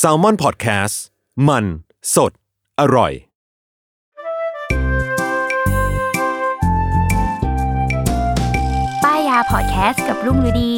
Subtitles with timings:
[0.00, 0.96] S a l ม o n PODCAST
[1.48, 1.64] มัน
[2.14, 2.32] สด
[2.80, 3.12] อร่อย
[9.04, 10.72] ป้ายยาพอดแคสต์กับรุ่งฤดี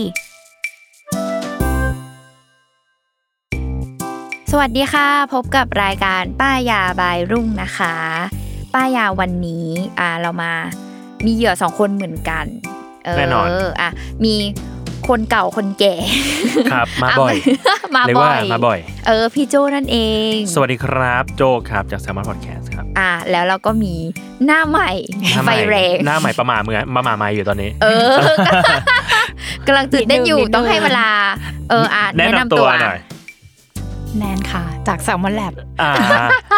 [4.50, 7.94] สวัสดีค่ะ พบกับรายการป้ายยาบายรุ่งนะคะ
[8.74, 9.66] ป้ายยาวันนี้
[9.98, 10.52] อ่าเรามา
[11.24, 12.46] มีเหยื่อสองคนเหมือนกัน
[13.04, 13.48] เออแน่นอน
[13.80, 13.90] อะ
[14.24, 14.34] มี
[15.08, 15.94] คนเก่าคนแก่
[16.72, 17.34] ครับ มาบ่อย
[17.94, 19.98] มาเรียกบ่ว่าอยมาบ่อย เออพี่โจนั่นเอ
[20.32, 23.94] ง สวัสดีครับโจครับจาก s ซ l m o n Podcast ครับ อะแล้วเราก็มี
[24.46, 24.90] หน้าใหม่
[25.34, 28.14] หน้าไฟใหม่แรงหน้าใหม่ประมาเมือประมาไม่อยู่ตอนนี้ เออ
[29.66, 31.08] กำลังตื่นเต้นอยู่นิดนึงต้องให้เวลา
[31.70, 32.98] เอออะแนะแนะนำนำตัตัววหน่อย
[34.18, 35.52] แนนค่ะ จากแซลมอนแลบ
[35.82, 35.92] อ่า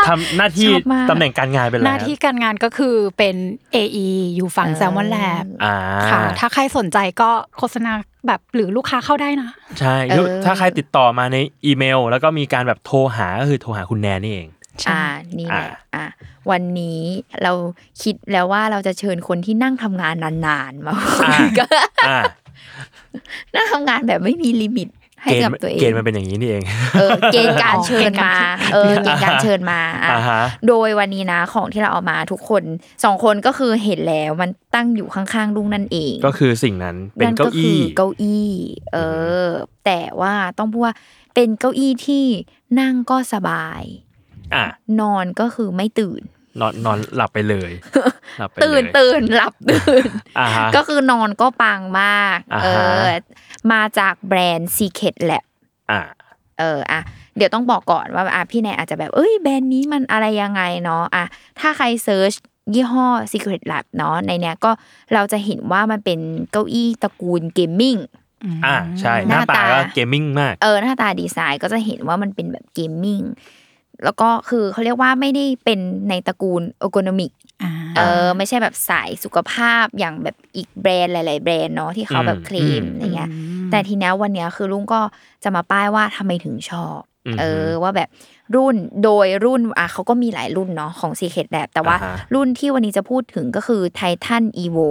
[0.08, 3.36] ทำหน้าที่ชอบมากตำแหน่งการงานเป็นอะไรหน้าที่การงานก็คือเป็น
[3.74, 5.76] AE อยู่ฝั่งแซลมอนแลบอ่า
[6.10, 7.92] ค่ะ ถ้าใครสนใจก็โฆษณา
[8.26, 14.48] แบบหรือลูกค้าเข้าได้นะ ใช่เออถ้าใครติดต่อมาในอีเมล แล้วก็มีการแบบโทรหาก็คือโทรหาคุณแนนนี่เอง
[14.90, 15.02] อ่า
[15.38, 16.06] นี่แหละอะอะ
[16.50, 17.00] วันนี้
[17.42, 17.52] เรา
[18.02, 20.14] คิดแล้วว่าเราจะเชิญคนที่นั่งทำงาน
[20.46, 21.68] นานๆมาคุยกัน
[22.08, 22.20] อ่า
[23.54, 24.88] นั่งทำงานแบบไม่มีลิมิต
[25.22, 26.62] ให้เกณกับฑ์ตัวเองเกณฑ์มันเป็นอย่างนี้นี่เอง
[26.94, 28.32] เออเกณฑ์การเชิญมา
[28.72, 32.62] เออเกณฑ์การเชิญมาอะอ่าฮะโดยวันนี้นะของที่เราเอามาทุกคน
[33.04, 38.50] สองคนก็คือเห็นแล้วมันตั้งอยู่ข้างๆลุงนั่นเอง ก็คือสิ่งนั้นเป็นนั่นเก้าก็คือี้เก้าอี้
[38.92, 38.98] เอ
[39.44, 39.48] อ
[39.86, 40.94] แต่ว่าต้องพูดว่า
[41.34, 42.24] เป็นเก้าอี้ที่
[42.80, 43.82] นั่งก็สบาย
[44.54, 44.64] อะ
[45.00, 46.22] นอนก็คือไม่ตื่น
[46.60, 47.70] นอนนอนหลับไปเลย
[48.38, 50.04] หลับไปเลยตื่นตื่นหลับตื่น
[50.38, 52.68] อ่าฮะก็คือนอนก็ปังมากอ่าฮะเอ
[53.04, 53.06] อ
[53.72, 55.44] มาจากแบรนด์ Secret Lab
[55.90, 56.00] อ่า
[56.58, 57.00] เอออะ
[57.36, 61.24] เดี๋ยวต้องบอกก่อนว่าอะพี่แนนอาจจะแบบเอ้ยแบรนด์นี้มันอะไรยังไงเนาะอะ
[61.60, 62.32] ถ้าใคร search
[62.74, 64.70] ยี่ห้อ Secret Lab เนาะในเนี้ยก็
[65.14, 67.96] เราจะเห็นว่ามันเป็นเก้าอี้ตระกูลเกมมิ่ง
[68.66, 73.20] อ่าใช่หหน้าน้าตาตาก็เกมมิ่งมาก เออ หน้าตาดีไซน์ก็จะเห็นว่ามันเป็นแบบเกมมิ่ง
[74.04, 77.32] แล้วก็คือเขาเรียกว่าไม่ได้เป็นในตระกูล ergonomic
[77.96, 83.30] เออไม่ใช่แบบสายสุขภาพอย่างแบบอีกแบรนด์หลาย ๆ แบรนด์เนาะที่เขาแบบอืมเคลมอะไรเงี้ย
[83.70, 85.00] แต่ทีเนี้ยวันเนี้ยคือลุงก็
[85.44, 88.08] จะมาป้ายว่าทำไมถึงชอบอืมเออว่าแบบ
[88.54, 94.86] รุ่นโดยรุ่นอะเขาก็มีหลายรุ่นเนาะของ Secret Lab แต่ว่าอ่าฮะรุ่นที่วันนี้จะพูดถึงก็คือ Titan Evo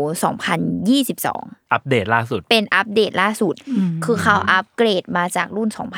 [0.60, 3.56] 2022 อัปเดตล่าสุด เป็นอัปเดตล่าสุด
[4.06, 5.90] คือเขาอัปเกรดมาจากรุ่น 2020อ่า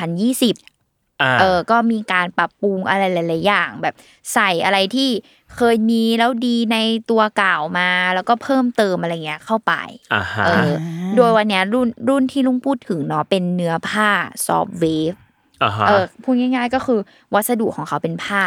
[1.40, 3.94] เออก็มีการปรับปรุงอะไรหลาย ๆ อย่าง แบบ
[4.34, 5.10] ใส่อะไรที่
[5.56, 6.76] เคยมีแล้วดีใน
[7.10, 9.72] ตัวเก่ามา แล้วก็เพิ่มเติมอะไรเงี้ยเข้าไป
[10.14, 10.70] อ่าฮะเออ
[11.16, 14.08] โดยวันเนี้ยรุ่นรุ่นที่ลุงพูดถึงเนาะเป็นเนื้อผ้า
[14.46, 15.14] ซอฟเวฟ
[15.62, 17.00] อ่าฮะเออพูดง่าย ๆ ก็คือ
[17.34, 18.42] วัสดุของเขาเป็นผ้า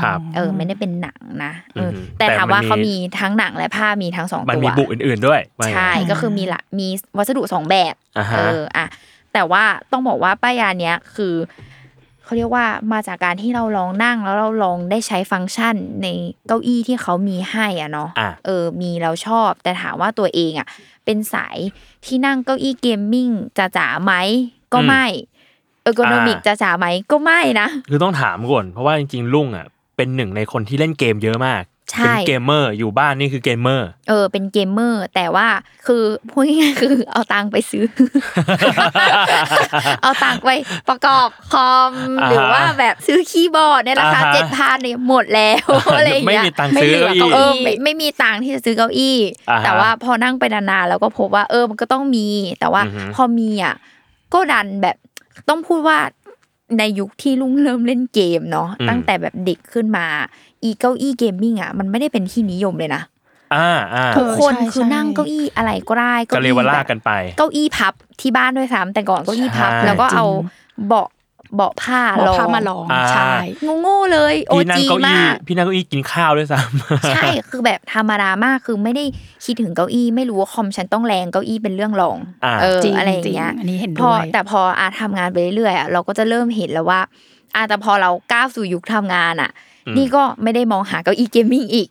[0.00, 8.86] ครับเออไม่ได้เป็นหนังนะเอออมแต่แต่ถามมันว่ามีเขามีทั้งหนังและผ้ามีทั้งสองมันตัวมีบุอื่น ๆ ด้วยว่าอย่างใช่นั้นก็คือมีละมีวัสดุสองแบบอ่าฮะเอออะ
[9.32, 11.34] แต่ว่าต้องบอกว่าป้ายยาเนี้ยคือ
[12.28, 16.06] เขาเรียกว่ามาจากการที่เราลองนั่งแล้วเราลองได้ใช้ฟังก์ชันใน
[16.46, 20.66] เก้าอี้ที่เขามีให้อะเนาะอะเออ มีเราชอบ แต่ถามว่าตัวเองอะ
[21.04, 21.58] เป็นสาย
[22.04, 24.12] ที่นั่งเก้าอี้เกมมิ่งจะจ๋าไหม
[24.72, 25.04] ก็ไม่
[25.82, 29.66] ergonomic จะจ๋าไหมก็ไม่นะ คือต้องถามก่อนเพราะว่าจริงๆลุงอะ
[29.96, 35.48] เป็นหนึ่งในคนที่เล่นเกมเยอะมากใช่ เป็นเกมเมอร์อยู่บ้านนี่คือเกมเมอร์ เออ เป็นเกมเมอร์ แต่ว่า
[35.86, 37.84] คือพูดง่ายๆคือเอาตังค์ไปซื้อ
[40.02, 40.50] เอาตังค์ไป
[40.88, 41.92] ประกอบคอม
[42.22, 49.18] อ่าฮะหรือว่าแบบซื้อคีย์บอร์ดในราคาอ่าฮะเจ็ดพันเนี่ยหมดแล้วอะไรอย่างไม่เงี้ยมีตังค์ซื้อไม่เหลือเก้าอี้เก้าเออี้อไม่ไม่มีตังค์ที่จะซื้อเก้าอี้
[49.50, 52.26] อ่าฮะแต่ว่าพอนั่งไปนานๆแล้วก็พบว่าเออมันก็ต้องมี
[52.60, 53.74] แต่ว่าอือฮึพอมีอะ
[54.34, 54.96] ก็ดันแบบ
[55.48, 55.98] ต้องพูดว่า
[56.78, 60.06] ในยุคที่ลุงเริ่มเล่นเกมเนาะตั้งแต่แบบเด็กขึ้นมา
[60.62, 63.02] อีเก้าอี้เกมมิ่งอะมันไม่ได้เป็นที่นิยมเลยนะ
[63.54, 70.24] อ่าอ่าทุกคนเออใช่คือใช่นั่งเก้าอี้อะไรก็ได้ก็เรียกว่าลากแบบกันไป เก้าอี้พับที่บ้านด้วยซ้ำแต่ก่อนเก้าอี้พับใช่แล้วก็เอา
[70.86, 71.08] เบาะ
[71.56, 73.32] เบาะผ้าบอกรองพามาลองอ่าใช่
[73.80, 79.04] โง่ๆเลยโอพี่นั่งจีเก้าอี้มากพี่นั่งเก้าอี้กินข้าวด้วยซ้ำใช่คือแบบธรรมดามากคือไม่ได้
[79.44, 87.00] คิดถึงเก้าอี้ ไม่รู้ว่าคอมฉันต้องแรงเก้าอี้เป็นเรื่องรองอ่าเออจริงอะไรอย่างเงี้ยจริงอันนี้เห็นพ้องด้วยแต่พออาทำงานไปเรื่อยๆอะเราก็จะเริ่มเห็นแล้วว่า
[87.54, 91.88] อาแต่พอเราก้าวสู่ยุคทำงานอะอืม นี่ก็ไม่ได้มองหาเก้าอี้เกมมิ่งอีก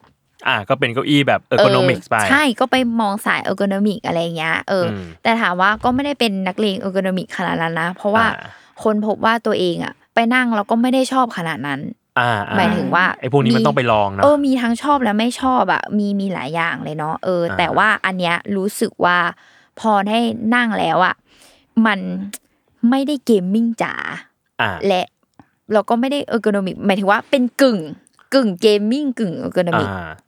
[0.47, 8.49] อ่าก็เป็นเก้าอี้แบบ ergonomics ไปใช่ก็ไปมองสาย ergonomic อะไรอย่างเงี้ยเอออมแต่ถามว่าก็ไม่ได้เป็นนักเลง ergonomic ขนาดนั้นนะ เพราะว่าอ่า
[8.83, 11.79] ค้นพบว่าตัวเองอะ ไปนั่งแล้วก็ไม่ได้ชอบขนาดนั้น
[12.19, 19.17] อ่าอ่หมายถึงว่าไอ้พวกนี้มันมีต้องไปลองเนาะเออมีทั้งชอบและไม่ชอบอะมีมีหลายอย่างเลยเนาะเอออ่าแต่ว่าอันเนี้ยรู้สึกว่า
[19.79, 20.19] พอได้
[20.55, 21.15] นั่งแล้วอะ
[21.85, 21.99] มัน
[22.89, 23.93] ไม่ได้เกมมิ่งจ๋า
[24.61, 25.01] อ่าและ
[25.73, 27.79] เราก็ไม่ได้ ergonomic หมายถึงว่าเป็นกึ่ง
[28.33, 29.87] กึ่งเกมมิ่งกึ่ง ergonomic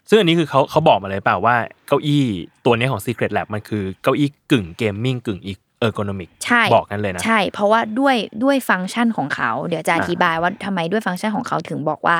[0.09, 1.55] ซึ่งอันนี้คือเขาเขาบอกมาเลยเปล่าว่า
[1.87, 2.23] เก้าอี้
[2.65, 12.17] ตัวนี้ของ Secret Lab มันคือเก้าอี้กึ่งเกมมิ่งกึ่งอีก ergonomic ใช่บอกกันเลยนะ ใช่ เพราะว่าด้วยด้วยฟังก์ชันของเขา เดี๋ยวจะอ่าอธิบายว่าทำไมด้วยฟังก์ชันของเขาถึงบอกว่า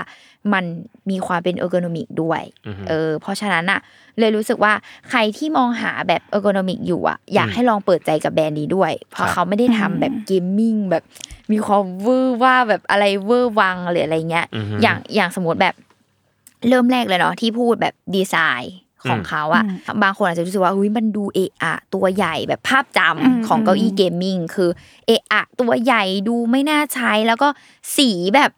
[0.53, 0.65] มัน
[1.09, 3.79] มีความเป็น ergonomic ด้วยอือฮึเออเพราะฉะนั้นอะ
[4.19, 4.73] เลยรู้สึกว่า
[5.09, 11.03] ใครที่มองหาแบบ ergonomic อยู่อะอยากอืมให้ลองเปิดใจกับแบรนด์นี้ด้วย เพราะครับเขาไม่ได้ทำแบบเกมมิ่งแบบ
[11.51, 15.75] มีความเวอร์ว่าแบบอะไรเวอร์วังหรืออะไรเงี้ยอือฮึอย่างอย่างสมมติแบบ
[16.67, 18.73] เริ่มแรกเลยเนาะที่พูดแบบดีไซน์
[19.03, 19.63] ของอืมเขาอะ
[20.03, 24.69] บางคนอาจจะรู้สึกว่าอุ้ยมันดูเอะอะตัวใหญ่แบบภาพจำอืมของเก้าอี้เกมมิ่งคือ
[25.07, 27.47] เอะอะตัวใหญ่ดูไม่น่าใช้แล้วก็
[27.97, 28.51] สีแบบ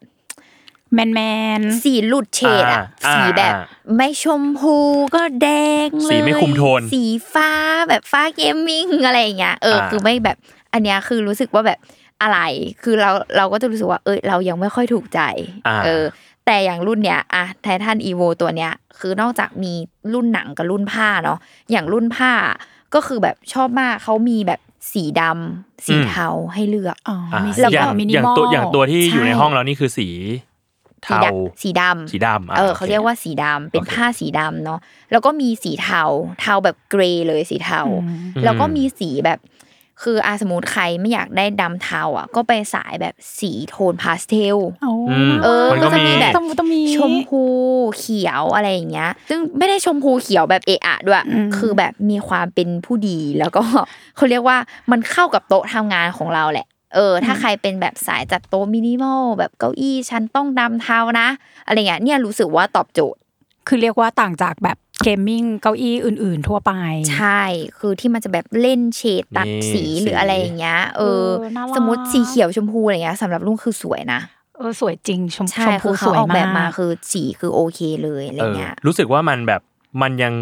[0.94, 1.20] แมนแม
[1.58, 3.62] นสีหลุดเฉดอะอ่าสีแบบอ่า
[3.96, 4.76] ไม่ชมพู
[5.14, 5.48] ก็แด
[5.86, 7.02] งเลยสีไม่คุมโทน สี
[7.32, 7.50] ฟ้า
[7.88, 10.36] แบบฟ้าเกมมิ่งอะไรอย่างเงี้ยเอออาคือไม่แบบ
[10.72, 11.78] อันเนี้ยคือรู้สึกว่าแบบ
[12.22, 12.40] อะไร
[12.82, 15.20] คือเราเราก็จะรู้สึกว่า เอยเรายังไม่ค่อยถูกใจ
[15.66, 16.04] อ่าเออ
[16.46, 19.72] แต่อย่างรุ่นเนี้ยอะไททันอีโวตัวเนี้ย คือนอกจากมี
[20.12, 21.38] รุ่นหนังกับรุ่นผ้าเนาะ
[21.70, 22.32] อย่างรุ่นผ้า
[22.94, 24.60] ก็คือแบบชอบมากเขามีแบบ
[24.92, 34.80] สีดำสีเทาให้เลือกอ๋ออ่ามีแล้สีวก็แบบมินิอย่างมอลตัวอย่างตัวที่อยู่ในใช่ห้องเรานี่คือสีสีเทาดำสีดำสีดำอะเออโอเคเขาเรียกว่าสีดำเป็นโอเคผ้าสีดำเนาะ
[35.10, 36.02] แล้วก็มีสีเทา
[36.40, 37.80] เทาแบบ grey เลยสีเทา
[38.44, 39.38] แล้วก็มีสีแบบ
[40.02, 47.42] คืออาสมมติใครไม่อยากได้ดำเทาอะ ก็ไปสายแบบสีโทนพาสเทลโอ้อืมเออมันก็ก็จะมีมีแบบต้องต้องมีชมพู
[47.98, 53.62] เขียวอะไรอย่างเงี้ย ซึ่งไม่ได้ชมพูเขียวแบบเอะอะด้วยอืมคือแบบมีความเป็นผู้ดีแล้วก็
[54.16, 54.56] เขาเรียกว่า
[54.90, 61.28] มันเข้ากับโต๊ะทำงานของเราแหละเออถ้าใครเป็นแบบสายจัดโต๊ะมินิมอลแบบเก้าอี้ฉันต้องดำเทานะ
[61.66, 63.20] อะไรเงี้ยเนี่ยรู้สึกว่าตอบโจทย์
[63.68, 66.72] คือเรียกว่าต่างจากแบบ เกมมิ่งเก้าอี้อื่น ๆ ทั่วไป
[67.14, 67.42] ใช่
[67.78, 71.24] คือที่มันจะแบบเล่นเฉดตัดสีหรืออะไรอย่างเงี้ย เออ
[71.76, 74.20] สมมติสีเขียวชมพูอะไรเงี้ยสำหรับลุงคือสวยนะ
[74.56, 79.60] เออสวยจริงชมชมพูคือเขาออกแบบมาคือสีคือโอเคเลยอะไรเงี้ยรู้สึกว่ามันแบบ
[80.02, 80.34] มันยัง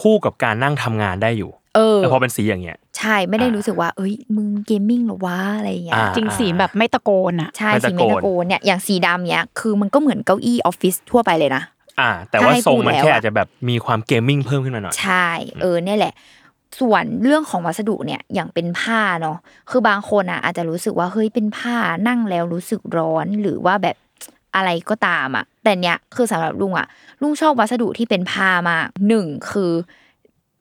[0.00, 11.62] คู่กับการนั่งทำงานได้อยู่ เออพอเป็นสีอย่างเงี้ย ใช่ไม่ได้รู้สึกว่า เอ้ยมึงเกมมิ่งหรอวะอะไรอย่างเงี้ยจริงสีแบบไม่ตะโกนอะใช่ไม่สีตะเมโกนตาโกนเนี่ยอย่างสีดำเนี้ยคือมันก็เหมือนเก้าอี้ออฟฟิศทั่วไปเลยนะ
[12.00, 15.28] อ่า แต่ว่าถ้าให้ทรงพูดมันแล้วแค่อะอาจจะแบบมีความเกมมิ่งเพิ่มขึ้นมาหน่อย ใช่
[15.60, 16.14] เออเนี่ยแหละ
[16.80, 19.38] ส่วนเรื่องของวัสดุเนี่ยอย่างเป็นผ้าเนาะ
[19.70, 21.76] คือบางคนอะอาจจะรู้สึกว่าเฮ้ยเป็นผ้า
[22.08, 23.96] นั่งแล้วรู้สึกร้อนหรือว่าแบบ
[24.54, 26.86] อะไรก็ตามอะ แต่เนี้ยคือสำหรับลุงอะ
[27.22, 29.72] ลุงชอบวัสดุที่เป็นผ้ามากหนึ่งคือ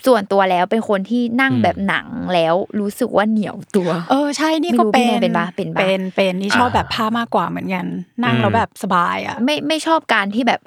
[0.06, 7.86] ส่วนตัวแล้วเป็นคนที่นั่งอืมแบบหนังแล้วรู้สึกว่าเหนียวตัว เออใช่นี่ไม่ก็รู้เป็พี่นแนนเป็นปะเป็นปะเป็นเป็นนี่ชอบอ่าแบบผ้ามากกว่าเหมือนกัน
[8.24, 10.62] นั่งอืมแล้วแบบสบายอะ ไม่ไม่ชอบการที่แบบ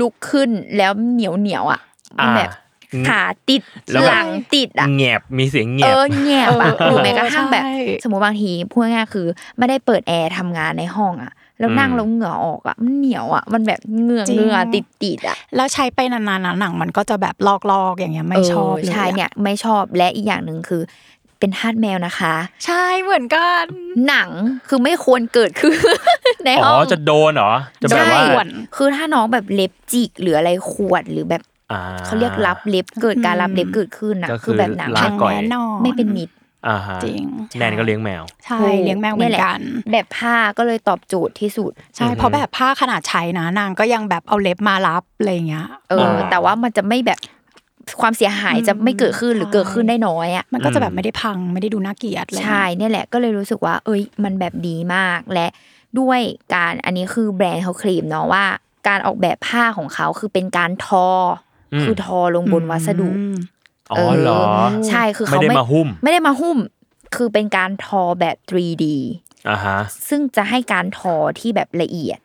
[0.00, 1.80] ลุกขึ้นแล้วเหนียวเหนียวๆอะ
[2.18, 2.63] มันแบบอ่า
[3.08, 9.26] ขาติดแล้วแบบหลังติดอะแงบมีเสียงแงเอบอแงบอะเออหรือแม้กระทั่งแบบใช่สมมติบางทีพูดง่ายๆคือ
[9.58, 17.34] ไม่ได้เปิดแอร์ทำงานในห้องอะแล้วนั่งอืมแล้วเหงื่อออกอะมันเหนียวอะมันแบบเหงื่อเหงื่อติดติดๆอะแล้วใช้ไปนานๆนะหนังมันก็จะแบบ
[17.70, 20.82] ลอกๆอย่างเงี้ยไม่ชอบเลยใช่อะเนี่ยไม่ชอบและอีกอย่างหนึ่งคือ
[21.38, 22.34] เป็นทาสแมวนะคะ
[22.66, 23.64] ใช่เหมือนกัน
[24.08, 24.28] หนัง
[24.68, 25.74] คือไม่ควรเกิดขึ้น
[26.44, 28.46] ในอ๋ห้อองจะโดนเหรอจะแบบว่าใช่ส่วน
[28.76, 31.53] คือถ้าน้องแบบเล็บจิกหรืออะไรขวดหรือแบบอ่า
[32.06, 36.34] เขาเรียกรับเล็บเกิดการรับเล็บเกิดขึ้นนะก็คือคือแบบหนังลาไม่ก่อยแน่นอนไม่เป็นมิตร
[36.68, 37.22] อ่าฮะจริง
[37.58, 39.58] แนนก็เลี้ยงแมว ใช่เลี้ยงแมวเหมือนกัน
[39.92, 47.20] แบบผ้าก็เลยตอบโจทย์ที่สุด ใช่เพราะแบบผ้าขนาดใช้นะนางก็ยังแบบเอาเล็บมารับอะไรอย่างเงี้ยเออ แต่ว่ามันจะไม่แบบ
[48.00, 55.46] ความเสียหายอืมจะไม่เกิดขึ้นหรือใช่เกิดขึ้นได้น้อยอะมันก็จะแบอืบมไม่ได้พังไม่ได้ดูน่าเกลียดเลยใช่เนี่ยแหละก็เลยรู้สึกว่า เอ้ยมันแบบดีมากและ
[55.98, 56.20] ด้วย
[56.54, 58.44] การอันนี้คือแบรนด์เขาเคลมเนาะว่า
[58.88, 63.36] การออกแบบผ้าของเขาคือเป็นการทออม คือทอลงบนวัสดุอืม
[63.92, 64.42] อ๋อเหรอ
[64.88, 66.58] ใช่คือไม่เขาได้ไม่มาหุ้ม ไม่ได้มาหุ้ม
[67.16, 68.84] คือเป็นการทอแบบ 3D
[69.48, 69.78] อ่าฮะ
[70.08, 72.18] ซึ่งจะให้การทอที่แบบละเอียด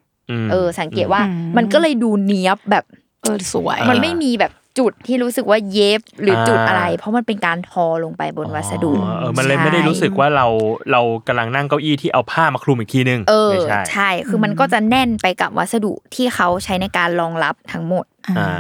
[0.46, 2.86] มเออ สังเกตว่าอืมมันก็เลยดูเนี้ยบแบบ
[3.22, 10.48] เออสวยอ่ามันไม่มีแบบจุดที่รู้สึกว่าเย็บหรือจุดอ่าอะไร เพราะมันเป็นการทอลงไปบนวัสดุอ๋อเออมันเลยไม่ได้รู้สึกว่าเรา
[10.92, 18.09] เรากำลังนั่งเก้าอี้ที่เอาผ้ามาคลุมอีกทีนึงเออไม่ใช่ใช่ คือมันก็จะแน่นไปกับวัสดุที่เขาใช้ในการรองรับทั้งหมดอ่า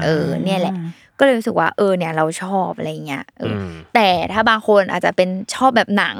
[0.06, 0.74] เออ เนี่ยแหละ
[1.20, 6.18] ก็เลยรู้สึกว่าเออเนี่ยเราชอบอะไรเงี้ยเอออมแต่ถ้าบางคนอาจจะเป็นชอบแบบหนัง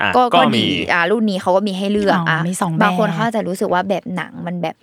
[0.00, 4.76] อะก็ก็ก็มีดีอ่ารุ่นนี้เขาก็มีให้เลือกอ๋ออ่อะมีสองแบบบางคนเขาอาจจะรู้สึกว่าแบบหนังมันแบบ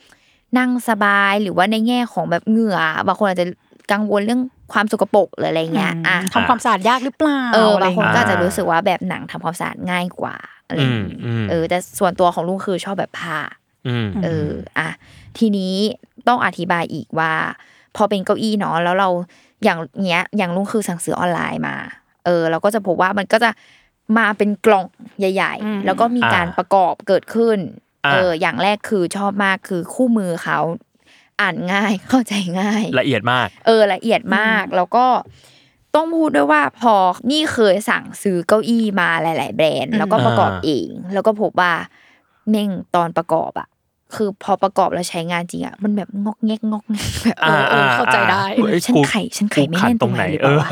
[0.57, 3.47] นั่งสบายหรือว่าในแง่ของแบบเหงื่อบางคนอาจจะ
[3.91, 4.41] กังวลเรื่อง
[4.73, 10.35] ความสกปรกหรืออะไรเงี้ยอะทำความสะอาดยากหรือเปล่าเอออะไรบางคนอย่ก็เยอาจจะรู้สึกว่าแบบหนังทำความสะอาดง่ายกว่า
[10.67, 13.39] อะไรอย่างอืงี้มอืมเออ แต่ส่วนตัวของลุงคือชอบแบบผ้า
[13.87, 14.89] อืมเอออะ
[15.37, 15.75] ทีนี้
[16.27, 17.33] ต้องอธิบายอีกว่า
[17.97, 19.09] พอเป็นเก้าอี้เนาะแล้วเรา
[19.63, 21.75] อย่างเงี้ยอย่างลุงคือสั่งซื้อออนไลน์มา
[22.25, 23.49] เออ เราก็จะพบว่ามันก็จะ
[24.17, 24.85] มาเป็นกล่อง
[25.19, 27.57] ใหญ่ ๆ แล้วก็มีการประกอบเกิดขึ้น
[28.05, 30.59] อ่าเออ อย่างแรกคือชอบมากคือคู่มือเขา
[31.41, 35.05] อ่านง่ายเข้าใจง่าย ละเอียดมาก เออ ละเอียดมากแล้วก็
[35.95, 36.95] ต้องพูดด้วยว่าพอ
[37.31, 41.73] นี่เคยสั่งซื้อเก้าอี้มาหลาย ๆ แบรนด์ แล้วก็ประกอบอ่าเอง แล้วก็พบว่า
[42.49, 43.67] เม่งตอนประกอบอะ
[44.15, 50.69] คือพอประกอบแล้วใช้งานจริงอะมันแบบงอกแงกงอกแงกแบบเออเออเข้าใจได้เอ้ยฉันกูไข่ฉันไข่ไม่กูขัดแน่นตรงไหนหรือเอเปอล่าวะ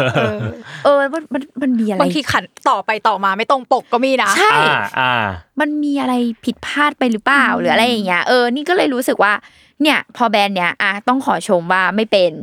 [0.86, 5.14] เออมันมันมันมีอะไรบางทีขันต่อไปต่อมาไม่ตรงปกก็มีนะใช่อ่าอ่า
[5.60, 6.14] มันมีอะไร
[6.46, 9.34] ผิดพลาดไปหรือเปล่าหรืออะไรอย่างเงี้ยเออนี่ก็เลยรู้สึกว่า
[9.82, 12.34] เนี่ย พอแบรนด์เนี้ยอะต้องขอชมว่าไม่เป็น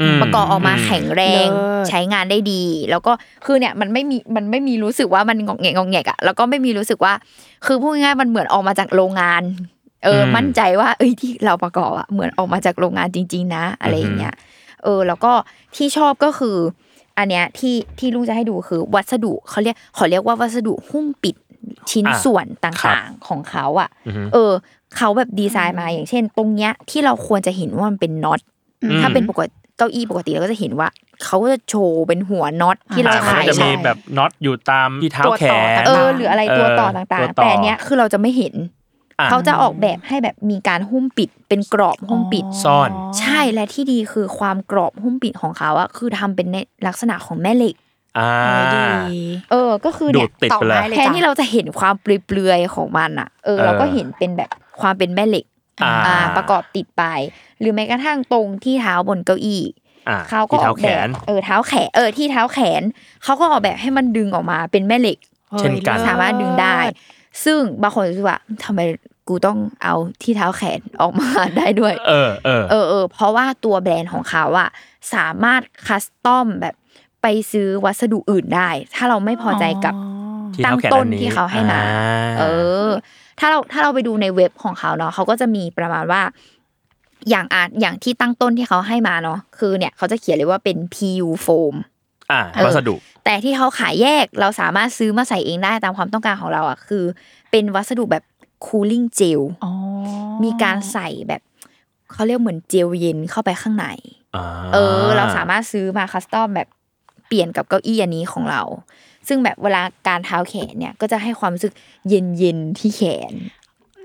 [0.00, 3.12] อืมประกอบออกมาแข็งแรงเลิศใช้งานได้ดี แล้วก็
[3.44, 7.12] คือเนี่ยมันไม่มีมันไม่มีรู้สึกว่ามันงอกแงกงอกแงกอะแล้วก็ไม่มีรู้สึกว่า
[7.66, 9.42] คือพูดง่ายๆมันเหมือนออกมาจากโรงงาน
[10.04, 14.34] เอออมมั่นใจว่าเอ้ยที่เราประกอบอะเหมือนออกมาจากโรงงานจริง ๆ นะ อะไรอย่างเงี้ย
[14.84, 15.32] เออ แล้วก็
[15.76, 16.56] ที่ชอบก็คือ
[17.18, 21.34] อันเนี้ยที่ที่ลุงจะให้ดูคือวัสดุเขาเรียกขอเรียกว่าวัสดุหุ้มปิด
[21.90, 22.46] ชิ้นอะส่วน
[22.82, 24.52] ครัต่างบๆของเขาอะอือฮึเออ
[24.96, 28.40] เขาแบบดีไซน์มาอย่างเช่น ตรงเนี้ยที่เราควรจะเห็นว่ามันเป็นน็อต
[28.82, 30.88] อืมถ้าเป็นปกติเก้าอี้ปกติเราก็จะเห็นว่า
[31.24, 35.44] เขาก็จะโชว์เป็นหัวน็อตที่เราอ่ามันขายจะมีใช่แบบน็อตอยู่ตามที่เท้าแข
[35.82, 38.81] นเออหรืออะไรตัวต่อต่างตัวๆแต่อันเนี้ยคือเราจะไม่เห็นอะ
[39.30, 47.74] เขาจะออกแบบให้แบบมีการหุ้มปิด เป็นกรอบหุ้มปิดซ่อน ใช่และที่ดีคือความกรอบหุ้มปิดของเขาอะคือทำเป็นในลักษณะของแม่เหล็ก
[48.18, 48.84] อ่าเออดี
[49.50, 54.50] เออก็คือดูเนี่ยดติดไปเลยต่อให้เลยแทนที่เราจะเห็นความเปลือยๆของมันอะเออเออเราก็เห็นเป็นแบบ
[54.80, 55.44] ความเป็นแม่เหล็ก
[55.82, 57.04] อ่าอ่า ประกอบติดไป
[57.60, 59.62] หรือแม้กระทั่งตรงที่เท้าบนเก้าอี้
[60.08, 62.82] อะเขาก็ที่อเท้าอกแขแบบนเออเท้าแขนเออที่เท้าแขน
[63.24, 65.18] เขาก็ออกแบบให้มันดึงออกมาเป็นแม่เหล็ก
[65.58, 66.78] เช่นกันสามารถดึงได้
[67.44, 68.80] ซึ่งบางคนรู้สึกว่าทำไม
[69.28, 74.68] กูต้องเอาที่เท้าแขนออกมาได้ด้วย เออเออเออเออเพราะว่าตัวแบรนด์ของเขาอะ
[75.14, 76.74] สามารถคัสตอมแบบ
[77.22, 79.94] ไปซื้อวัสดุอื่นได้ ถ้าเราไม่พอใจกับ
[80.54, 82.04] ที่ตั้เท้างแขนต้อันนนี้ที่เขาให้มาอ่
[82.38, 82.44] เอ
[82.86, 82.88] อ
[83.40, 86.22] ถ้าเราถ้าเราไปดูในเว็บของเขาเนาะเขาก็จะมีประมาณว่า
[87.30, 91.74] อย่างอาอย่างที่ตั้งต้นที่เขาให้มาเนาะคือเนี่ยเขาจะเขียนเลยว่าเป็น PU foam
[92.32, 97.04] อ่าเออวัสดุ แต่ที่เขาขายแยกเราสามารถซื้อมาใส่เองได้ตามความต้องการของเราอะคือ
[97.50, 98.24] เป็นวัสดุแบบ
[98.64, 99.72] cooling gel อ๋อ
[100.44, 101.42] มีการใส่แบบ
[102.12, 103.86] เขาเรียกเหมือนเจลเย็นเข้าไปข้างใน
[104.36, 106.68] อ่าเออ เราสามารถซื้อมา custom แบบ
[107.26, 108.62] เปลี่ยนกับเก้าอี้อันนี้ของเรา
[109.28, 111.72] ซึ่งแบบเวลาการเท้าแขนเนี่ยก็จะให้ความรู้สึก
[112.08, 113.32] เย็นเย็นๆที่แขน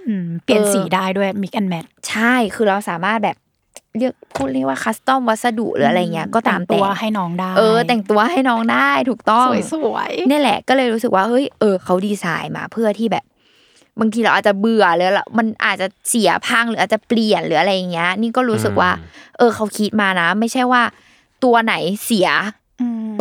[0.08, 3.38] อืมเปลี่ยนเออสีได้ด้วย mix and match ใช่คือเราสามารถแบบ
[3.98, 13.26] เรียกพูดเรียกว่า custom วัสดุหรืออะไรเงี้ยก็ตามแต่งแต่ตัวให้น้องได้ เออ แต่งตัวให้น้องได้ถูกต้องสวยๆนี่แหละก็เลยรู้สึกว่าเฮ้ยเออเขาดีไซน์มาเพื่อที่แบบ
[14.00, 18.92] บางทีเราอาจจะเบื่อแล้วล่ะมันอาจจะเสียพังหรืออาจจะเปลี่ยนหรืออะไรอย่างเงี้ย นี่ก็รู้สึกว่า
[19.38, 20.82] เออเขาคิดมานะ ไม่ใช่ว่า
[21.44, 21.74] ตัวไหน
[22.06, 22.30] เสีย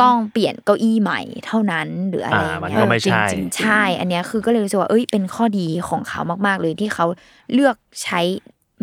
[0.01, 7.05] ต้องเปลี่ยนเก้าอี้ใหม่เท่านั้นหรืออะไรอ่าอย่างมันเงี้ยก็ไม่ใช่จริงใช่ อันเนี้ยคือก็เลยรู้สึกว่าเอ้ยเป็นข้อดีของเขามากๆเลยที่เขา
[7.53, 8.19] เลือกใช้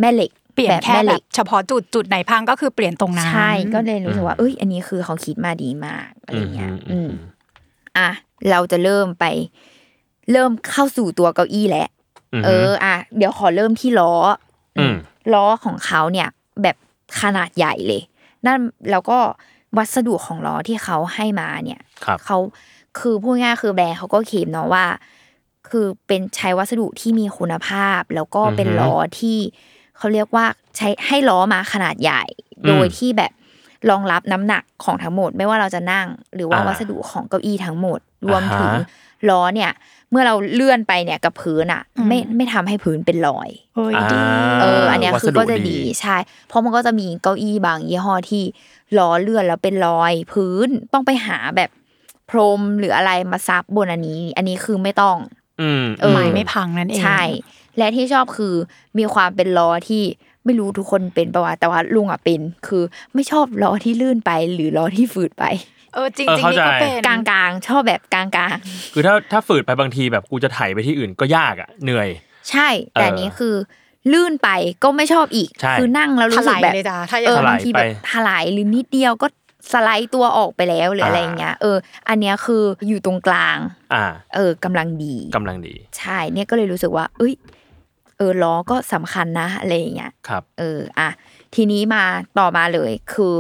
[0.01, 7.11] แม่เหล็กเปลี่ยนแค่ม่แบเหล็บกเฉพาะจุดจุดไหนพังก็คือเปลี่ยนตรงนั้นใช่ก็เลยรู้สึกว่าเอ้ย อันนี้คือเขาคิดมาดีมากอะไรเงี้ยอืม
[7.99, 8.11] อะ
[8.51, 9.25] เราจะเริ่มไป
[10.33, 11.89] เริ่มเข้าสู่ตัวเก้าอี้แล้ว
[12.41, 14.13] มเออ อะเดี๋ยวขอเริ่มที่ล้อ
[14.79, 14.95] อม
[15.35, 16.29] ล้อของเขาเนี่ย
[16.63, 16.77] แบบ
[17.21, 18.03] ขนาดใหญ่เลย
[18.47, 18.59] นั่น
[18.91, 19.19] แล้วก็
[19.77, 22.39] วัสดุของล้อที่เขาให้มาเนี่ยครับเขา
[22.99, 24.87] คือพูดง่ายๆคือแบรนด์เขาก็เคลมเนาะว่า
[25.69, 29.39] คือเป็นใช้วัสดุที่มีคุณภาพ แล้วก็เป็นอือฮึล้อที่
[29.97, 32.23] เขาเรียกว่าใช้ให้ล้อมาขนาดใหญ่
[32.65, 33.33] อืมโดยที่แบบ
[33.91, 38.73] รองรับน้ำหนักของทั้งหมด ไม่ว่าเราจะนั่ง หรือว่าอ่าวัสดุของเก้าอี้ทั้งหมด รวมอ่าฮะถึง
[39.29, 44.19] ล้อเนี่ยเมื่อเราเลื่อนไปเนี่ยกับพื้นอะ ไม่ไม่ทำให้พื้นเป็นรอยเฮ้ยดี
[44.61, 46.17] เอออันเนี้ยวัคืสอดุก็จะดีดีใช่
[46.49, 48.43] เพราะมันก็จะมีเก้าอี้บางยี่ห้อที่
[48.99, 51.71] ล้อเลื่อนแล้วเป็นรอย พื้นต้องไปหาแบบ
[52.31, 55.17] พรมหรืออะไรมาซับบนอันนี้ อันนี้คือไม่ต้อง
[55.61, 57.23] อืมเออไม้ไม่พังนั่นเองใช่
[57.79, 58.55] และที่ชอบคือ
[58.99, 60.03] มีความเป็นล้อที่
[60.45, 62.83] ไม่รู้ทุกคนเป็นประวัติแต่ว่าลุงอะเป็น คือ
[63.15, 65.45] ไม่ชอบล้อที่ลื่นไปหรือล้อที่ฝืดไป
[65.95, 68.29] เออจริงเออจริงเข้านี่ใจก็เป็นกลางๆชอบแบบกลาง
[68.95, 73.55] คือถ้าถ้าฝืดไปบางทีแบบกูจะไถไปที่อื่นก็ยากอะเหนื่อยๆใช่ แต่อันนี้คือ
[74.13, 74.49] ลื่นไป
[74.83, 79.27] ก็ไม่ชอบอีกใช่คือนั่งแล้วถรู้สึกลายแบบเลยจ้ะถ้าอเอย่างอถลายบางทีแบบไปถลายหรือนิดเดียวก็
[79.73, 81.77] สไลด์ตัวออกไปแล้วหรืออะไรอย่างเงี้ยเออ
[82.09, 83.59] อันเนี้ยคืออยู่ตรงกลาง
[83.95, 87.35] อ่า เออกำลังดีกำลังดี ใช่ เนี่ยก็เลยรู้สึกว่า เอ้ย
[88.19, 91.09] เออล้อก็สำคัญนะอะไรอย่างเงี้ยครับ เออ อะ
[91.55, 92.05] ทีนี้มา
[92.39, 93.35] ต่อมาเลยคือ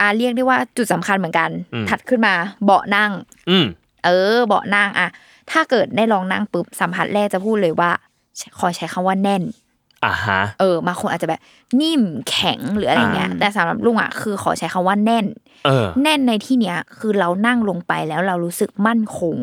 [0.00, 2.34] อะเรียกได้ว่าจุดสำคัญเหมือนกันอืมถัดขึ้นมา
[2.64, 3.10] เบาะนั่ง
[3.50, 3.66] อืม
[4.04, 5.08] เออ เบาะนั่งอะ
[5.50, 7.90] ถ้าเกิดได้ลองนั่งปุ๊บสัมผัสแรกจะพูดเลยว่า
[8.58, 9.42] ขอใช้คำว่าแน่น
[10.04, 11.40] อ่าฮะเออบางคนอาจจะแบบ
[11.80, 15.26] นิ่มแข็งหรืออะไรเงี้ยอ่าแต่สำหรับลุงอะคือขอใช้คำว่าแน่น
[15.66, 19.36] เออแน่นในที่เนี้ยคือเรานั่งลงไปแล้วเรารู้สึกมั่นคง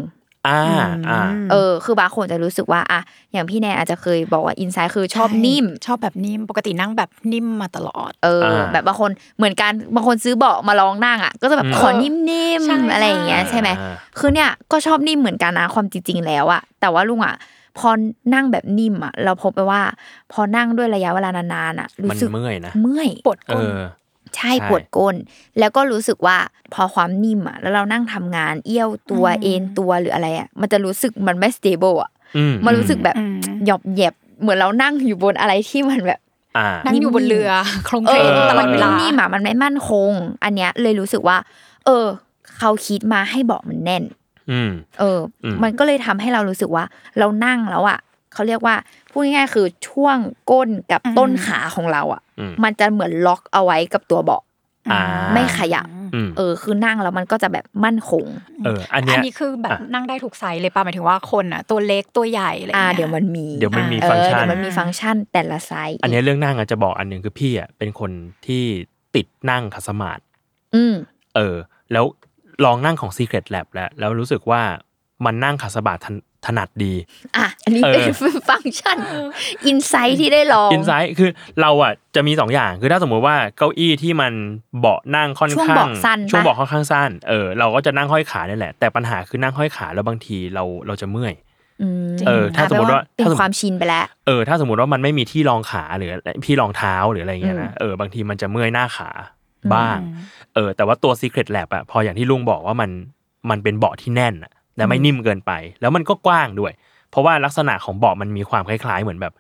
[0.48, 0.62] อ่า
[1.08, 1.20] อ่า
[1.52, 3.00] เออ คือบางคนจะรู้สึกว่าอะ
[3.34, 12.16] อย่างพี่แนนอาจจะเคยบอกว่าอินไซด์คือชอบใช่นิ่ม ชอบแบบนิ่มปกตินั่งแบบนิ่มมาตลอด เอออ่าแบบบางคนเหมือนกันบางคนซื้อเบาะมาลองนั่งอะก็จะแบบอืมขอนิ่ม
[12.68, 17.36] ใช่ๆอะไรอย่างเงี้ยใช่ไหมอ่าคือเนี่ยก็ชอบนิ่มเหมือนกันนะความจริงๆแล้วอะแต่ว่าลุงอะ
[17.80, 17.90] พอ
[18.34, 19.82] นั่งแบบนิ่มอะเราพบไปว่า
[20.32, 23.80] พอนั่งด้วยระยะเวลานานๆอะรู้มันสึกเมื่อยนะเมื่อยปวดเอก้นอ
[24.36, 25.16] ใช่ใช่ปวดก้น
[25.60, 26.38] แล้วก็รู้สึกว่า
[26.74, 36.20] พอความนิ่มอะแล้วเรานั่งทำงานเอี้ยวตัวอืมเอ็นตัวหรืออะไรอะมันจะรู้สึกมันไม่ stable อะอืมมันรู้สึกแบบอืมหยอบเหย็บเหมือนเรานั่งอยู่บนอะไรที่มันแบบ
[36.58, 37.50] อ่านั่งอยู่บนเรือ
[37.86, 40.12] โครงเอเคลองตลอดเวลานิ่มๆอะมันไม่มั่นคง
[40.44, 41.38] อันเนี้ยเลยรู้สึกว่า
[41.86, 42.06] เออ
[42.58, 44.04] เขาคิดมาให้เบาะมันแน่น
[44.52, 46.86] อืมเอออมมันก็เลยทำให้เรารู้สึกว่า
[47.20, 48.00] เรานั่งแล้วอะ
[48.34, 48.76] เขาเรียกว่า
[49.12, 50.18] พูดง่ายๆคือช่วง
[50.52, 54.44] ก้นกับอืมต้นขาของเราอะอืมมันจะเหมือนล็อกเอาไว้กับตัวเบาะ
[54.92, 55.02] อ่า
[55.34, 58.26] ไม่ขยับอืมเออ คือนั่งแล้วมันก็จะแบบมั่นคง
[58.66, 68.12] เอออันเนี้อัยนนี้คือแบบอะนั่งได้ทุกไซส์เลยป่ะหมายถึงว่าคนอะตัวเล็กตัวใหญ่อะไรอย่างอ่าเงี้ยเดี๋ยวมันมีเดี๋ยวมันมีเออฟังก์ชันเดี๋ยวมันมีฟังก์ชันแต่ละไซส์อันเนี้ยเรื่องนั่งอะจะบอกอันหนึ่งคือพี่อะเป็นคน
[68.46, 68.64] ที่
[69.16, 70.22] ติดนั่งขัดสมาธิ
[70.76, 70.96] อืม
[71.36, 71.56] เออ
[71.92, 72.06] แล้ว
[72.66, 74.62] ลองนั่งของ Secret Lab แล้วแล้วรู้สึกว่า
[75.26, 76.94] มันนั่งขัดสมาธิถน ถนัดดี
[77.38, 78.98] อะอันนี้เออเป็นฟังก์ชัน
[79.66, 81.30] อินไซต์ที่ได้ลองอินไซต์คือ
[81.62, 84.34] เราอะจะมีสองอย่างคือถ้าสมมุติว่าเก้าอี้ที่มัน
[84.80, 91.34] เบาะนั่งค่อนช่วงข้างเบาะสั้นช่วงปะเบาะค่อนข้างสั้นเออเราก็จะนั่งห้อยขาเนี่ยแหละแต่ปัญหาคือนั่งห้อยขาแล้วบางทีเราเราจะเมื่อย
[91.82, 96.12] อืมเออ ถ้าสมมุติว่าเป็นถ้าสมมุติความชินไปแล้วเออ ถ้าสมมติว่ามันไม่มีที่รองขาหรือ
[96.46, 99.10] พี่รองเท้าหรืออะไรเงี้ยนะเออบางทีมันจะเมื่อยหน้าขา
[99.76, 99.98] บ้าง
[100.56, 102.90] เออ แต่ว่าตัว Secret Lab อะพออย่างที่ลุงบอกว่ามัน
[103.50, 106.72] มันเป็นเบาะที่แน่นอะ และไม่นิ่มเกินไป แล้วมันก็กว้างด้วย
[107.10, 109.34] เพราะว่าลักษณะของเบาะมันมีความคล้าย ๆ เหมือนแบบ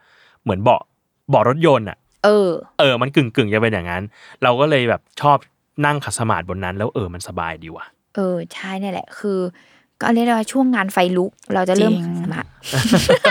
[0.44, 0.82] เหมือนเบาะ
[1.30, 4.04] เบาะรถยนต์อะเออ เออ มันกึ่งกึ่งๆจะเป็นอย่างนั้น
[4.44, 5.38] เราก็เลยแบบชอบ
[5.86, 9.40] นั่งขัดสมาธิบนนั้น แล้วเออมันสบายดีว่ะ เออใช่นี่แหละ คือ
[10.02, 12.48] ก็เรียกได้ว่าช่วงงานไฟลุก เราจะเริ่มจริงสมาธิ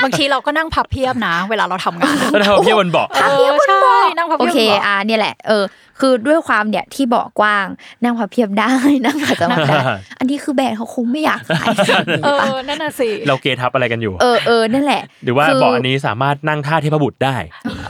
[0.05, 5.65] บางทีเราก็นั่งพับเพียบนะ เวลาเราทำงานแล้วถ้าพี่บนเบาะเออใช่นั่งพับโอเพียบเคบนเบาะอ่าเนี่ยแหละเออ
[6.01, 7.67] คือด้วยความเนี่ยที่เบาะกว้าง
[8.03, 8.73] นั่งพับเพียบได้
[9.05, 9.79] นั่งขัดสมาธิได้
[10.19, 17.37] อันนี้คือแบรนด์เขาคงไม่อยากขายแบบนี้เอปะอนั่นน่ะสิเราเกทับอะไรกันอยู่ เออเออนั่นแหละ หรือว่าคืเบาะอันนี้สามารถนั่งท่าเทพบุตรได้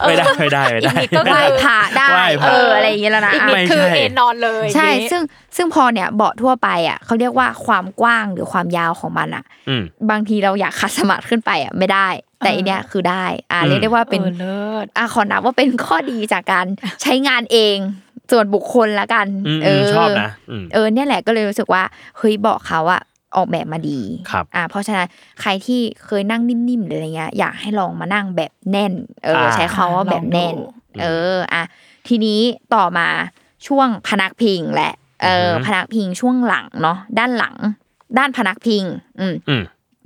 [0.06, 5.22] ไม่ได้ไม่ได้ไม่ได้อีกนิดก็ไหว้พระได้ไหว้พระเอออะไรอย่างเงี้ยแล้วนะอีกอะนิดคือไม่ใช่เอนนอนเลยใช่อย่างงี้ซึ่ง
[5.56, 12.08] ซึ่งพอเนี่ยเบาะทั่วไปอะเขาเรียกว่าความกว้างหรือความยาวของมันอะอืมบางทีเราอยากคัดสมาธิขึ้นไปอะไม่ได้
[12.42, 16.66] แต่อันเนี้ยคือได้ อ่าอืมเรียกได้ว่าเป็นเออเลิศอะขอนับว่าเป็นข้อดีจากการ
[17.02, 17.76] ใช้งานเอง
[18.30, 21.82] ส่วนบุคคลละกันอืมเออชอบนะอืมเออเนี่ยแหละก็เลยรู้สึกว่า
[22.18, 23.02] เฮ้ยเบาะเขาอะ
[23.36, 24.00] ออกแบบมาดี
[24.30, 25.08] ครับอ่าเพราะฉะนั้น
[25.40, 28.92] ใครที่เคยนั่งนิ่มๆหรืออะไรเงี้ยอยากให้ลองมานั่งแบบแน่น
[29.24, 31.62] เอออ่าใช้คำว่าแบบแน่นลองดูเอออะ
[32.08, 32.40] ทีนี้
[32.74, 33.08] ต่อมา
[33.66, 37.56] ช่วงพนักพิงแหละ เออ พนักพิงช่วงหลังเนาะด้านหลัง
[38.18, 38.84] ด้านพนักพิง
[39.20, 39.62] อืมอืม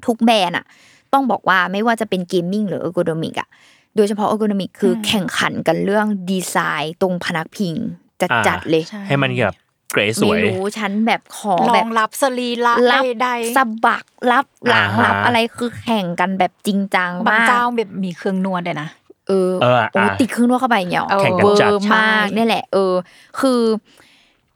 [0.07, 0.65] ทุกแบรนด์อะ
[1.13, 3.49] ต้องบอกว่าไม่ว่าจะเป็นเกมมิ่งหรือเออร์โกนมิกอะ
[3.97, 7.75] โดยเฉพาะเออร์โกนมิกคืออมแข่งขันกันเรื่องดีไซน์ตรงพนักพิง
[8.21, 9.57] จัดอ่าจัดๆเลยใช่ให้มันแบบ
[9.93, 18.89] เกรดสวไม่ยรู้ฉันแบบขอรแบอบงรับสรีระรับใดสะบักรับหลังอ่าฮะรับอะไรคือแข่งกันแบบจริงจังๆบางมากเจ้าแบบมีเครื่องนวดด้วยนะ
[19.29, 22.95] เออเออโอ้อะติดเครื่องนวดเข้าไปอย่างเงี้ยเออแข่งกันเวอจัดร์มากใช่นี่แหละ เออ
[23.41, 23.61] คือ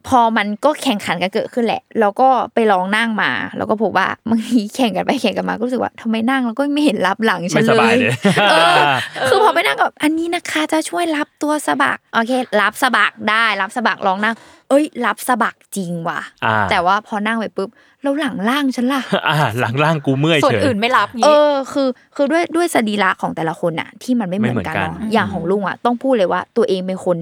[0.08, 8.12] พอมันก็แข่งขันกันเกิดขึ้นแหละ แล้วก็ไปลองนั่งมา แล้วก็พบว่าบางทีแข่งกันไปแข่งกันมาก็รู้สึกว่าทำไมนั่งแล้วก็ไม่เห็นรับหลังฉัไม่นสเลบายยเลย
[8.50, 8.80] เออ
[9.28, 14.34] คือพอไปนั่งกับอันนี้นะคะจะช่วยรับตัวสะบักโอเค รับสะบักได้รับสะบักลองนั่ง
[14.68, 17.70] เอ้ย รับสะบักจริงว่ะอ่าแต่ว่าพอนั่งไปปุ๊บ
[18.02, 27.16] แล้วหลังล่างฉันล่ะอ่าหลังล่างกูเมื่อยส่วนเฉยอื่นไม่รับเองี้อคือ คือด้วยด้วยสรีระของแต่ละคนน่ะที่มันไม่เหมือนกันไม่เหมือนกันเนาะอย่างของลุงอะต้องพูดเลยว่าตัวเองเป็นคน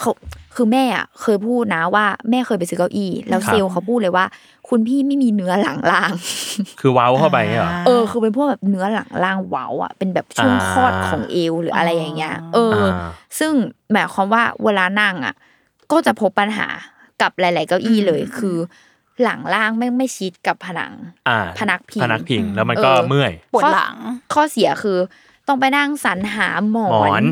[0.00, 0.10] เขา
[0.54, 4.24] คือแม่อะเคยพูดนะว่าแม่เคยไปซื้อเก้าอี้แล้วเซลล์เขาพูดเลยว่า
[4.68, 6.12] คุณพี่ไม่มีเนื้อหลังล่าง
[6.80, 13.52] คือเว้าเข้าไปเนี่ยเหรอเออคือเป็นพวกแบบเนื้อหลังล่างเว้าอะเป็นแบบช่วงอ่าคลอดของเอวหรืออะไรอย่างเงี้ย เอออาซึ่ง
[13.92, 15.34] หมายความว่าเวลานั่งอะ
[15.92, 16.68] ก็จะพบปัญหา
[17.22, 18.56] กับหลาย ๆ เก้าอี้เลยคือ
[19.22, 20.92] หลังล่างไม่ไม่ชิดกับผนัง
[21.28, 23.94] อ่าพนักพิงพนักพิงแล้วมันก็เออเมื่อยปวดหลัง
[24.34, 24.98] ข้อเสียคือ
[25.50, 27.24] ต้องไปนั่งสรรหาหมอหมอน น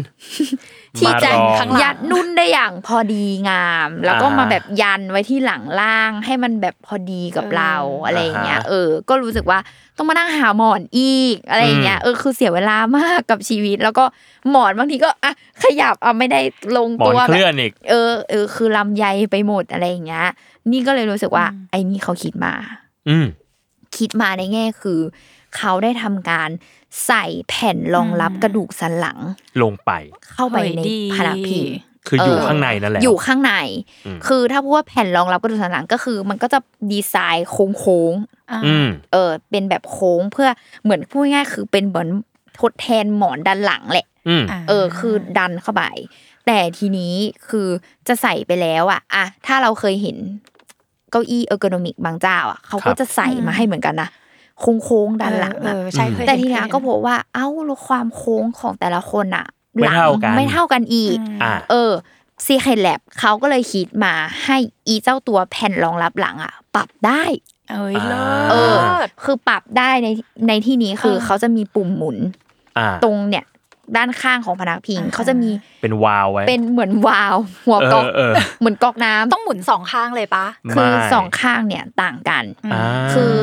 [0.98, 9.58] ที่จะมารองข้างหลังยัดนุ่นได้อย่างพอดีงาม แล้วก็อ่าฮะมาแบบยันไว้ที่หลังล่าง ให้มันแบบพอดีกับเราอะไรอย่างเงี้ย อ่าฮะเออ ก็รู้สึกว่า
[9.96, 14.04] ต้องมานั่งหาหมอนอีกอะไรอย่างเงี้ย อืม เออคือเสียเวลามากกับชีวิต แล้วก็
[14.50, 16.40] หมอนบางทีก็อะขยับอะไม่ได้
[16.76, 20.26] ลงหมอตันวเคแบลื่อบนอีก เออเออคือลำไยไปหมดอะไรอย่างเงี้ย
[20.70, 22.52] นี่ก็เลยรู้สึกว่า ไอ้นี่เขาคิดมา
[23.08, 23.26] อืม
[23.98, 25.00] คิดมาในแง่คือ
[25.56, 26.48] เขาได้ทำการ
[27.06, 29.18] ใส่แผ่นรองรับกระดูกสันหลัง
[29.62, 29.90] ลงไป
[30.32, 31.64] เข้าไปในเฮ้ยดีผนังพิง
[32.06, 33.52] คืออยู่เออข้างในนั่นแหละอยู่ข้างใน
[34.06, 36.58] อืมคือถ้าพูดว่าแผ่นรองรับกระดูกสันหลังก็คือ มันก็จะ
[36.92, 38.14] ดีไซน์โค้ง
[38.66, 40.48] อืมๆเออ เป็นแบบโค้งเพื่อ
[40.82, 42.08] เหมือนพูดง่ายๆคือเป็นเหมือน
[42.60, 45.84] ทดแทนหมอนด้านหลังแหละอืมเออ คือดันเข้าไป
[46.46, 47.14] แต่ทีนี้
[47.48, 47.68] คือ
[48.08, 50.16] จะใส่ไปแล้วอะอะถ้าเราเคยเห็น
[51.10, 54.08] เก้าอี้ ergonomic บางเจ้าอะเขาก็จะใส่มาให้เหมือนกันนะ
[54.84, 61.92] โค้งๆด้านหลังเออะอใช่เคยแต่เห็ทีเนี้ยคยห็ก็พบว่าเอ้าแล้วความโค้งของแต่ละคนอะไม่หลังเท่ากันไม่เท่ากันอีกอ่าเออ
[62.44, 64.12] Secretlab เขาก็เลยคิดมา
[64.44, 64.56] ให้
[64.88, 67.22] อีเจ้าตัวแผ่นรองรับหลังอะ ปรับได้
[67.70, 68.54] เอ้ยอ่าเลิเอ
[68.94, 70.08] อศคือปรับได้ใน
[70.48, 72.16] ในที่นี้คือเออเขาจะมีปุ่มหมุน
[72.78, 73.44] อ่าตรงเนี่ย
[73.96, 75.50] ด้านข้างของพนักพิงอ่าเขาจะมี
[75.82, 82.82] เป็นวาล์วไว้ เป็นเหมือนวาล์วหัวเอก๊อกอเออเหมือนก๊อกน้ำต้องหมุนสองข้างเลยปะคือไม่สองข้างเนี่ยต่างกันอ่า
[83.14, 83.34] คือ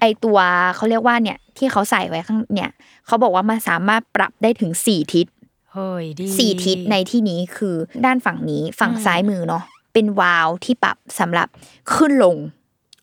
[0.00, 0.38] ไอตัว
[0.76, 2.70] เขาเรียกว่าเนี่ยที่เขาใส่ไว้ข้างเนี่ย
[3.06, 5.26] เขาบอกว่ามันสามารถปรับได้ถึงสี่ทิศ
[5.72, 9.62] เฮ้ยดีสี่ทิศในที่นี้คือด้านฝั่งนี้ฝั่งซ้ายมือเนาะ
[9.92, 11.48] เป็นวาล์วที่ปรับสำหรับ
[11.94, 12.36] ขึ้นลง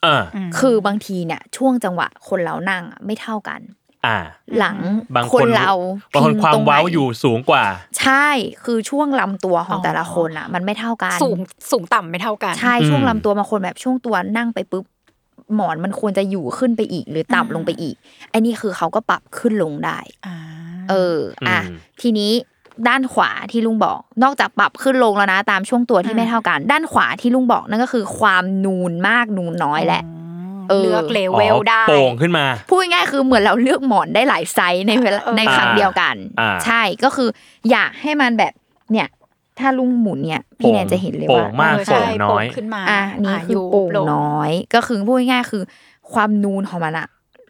[0.05, 3.59] อ่ามคือบางทีเนี่ย ช่วงจังหวะคนเรานั่งอะไม่เท่ากัน
[4.05, 4.17] อ่า
[4.57, 4.77] หลัง
[5.15, 5.73] บางคคนนเรา
[6.13, 7.63] บางคนพิงความตรงไหนเว้าอยู่สูงกว่า
[7.99, 8.27] ใช่
[8.63, 11.37] คือช่วงลำตัวของแต่ละคนอะ มันไม่เท่ากันสูง
[11.71, 14.85] สูงต่ำไม่เท่ากันใช่อืมช่วงลำตัวบางคนแบบช่วงตัวนั่งไปปุ๊บ
[15.55, 17.95] หมอนมันควรจะอยู่ขึ้นไปอีกหรือต่ำลงไปอีก
[18.31, 20.35] ไอ้นี่คือเขาก็ปรับขึ้นลงได้อ่า
[20.89, 22.31] เออ อะอืมทีนี้
[22.87, 30.03] ด้านขวาที่ลุงบอก นอกจากปรับขึ้นลงแล้วนะ ตามช่วงตัวที่ไม่เท่ากัน ด้านขวาที่ลุงบอกนั่นก็คือ ความนูนมากนูนน้อยแหละ
[30.71, 37.29] เออเลือกเลอ๋อเวลได้โป่งขึ้นมา พูดง่ายๆคือเหมือนเราเลือกหมอนได้หลายไซส์ในเวลาเออในครั้งเดียวกันอ่าใช่ก็คือ
[37.71, 38.53] อยากให้มันแบบ
[38.91, 39.07] เนี่ย
[39.59, 45.63] ถ้าลุงหมุนเนี่ยพี่แนนจะเห็นเลยโป่ว่างมากเออใช่โป่งน้อยโป่งขึ้นมาอะนี่คือยุบโป่งลงน้อย ก็คือพูดง่ายๆคือ
[46.13, 47.07] ความนูนของมันอะ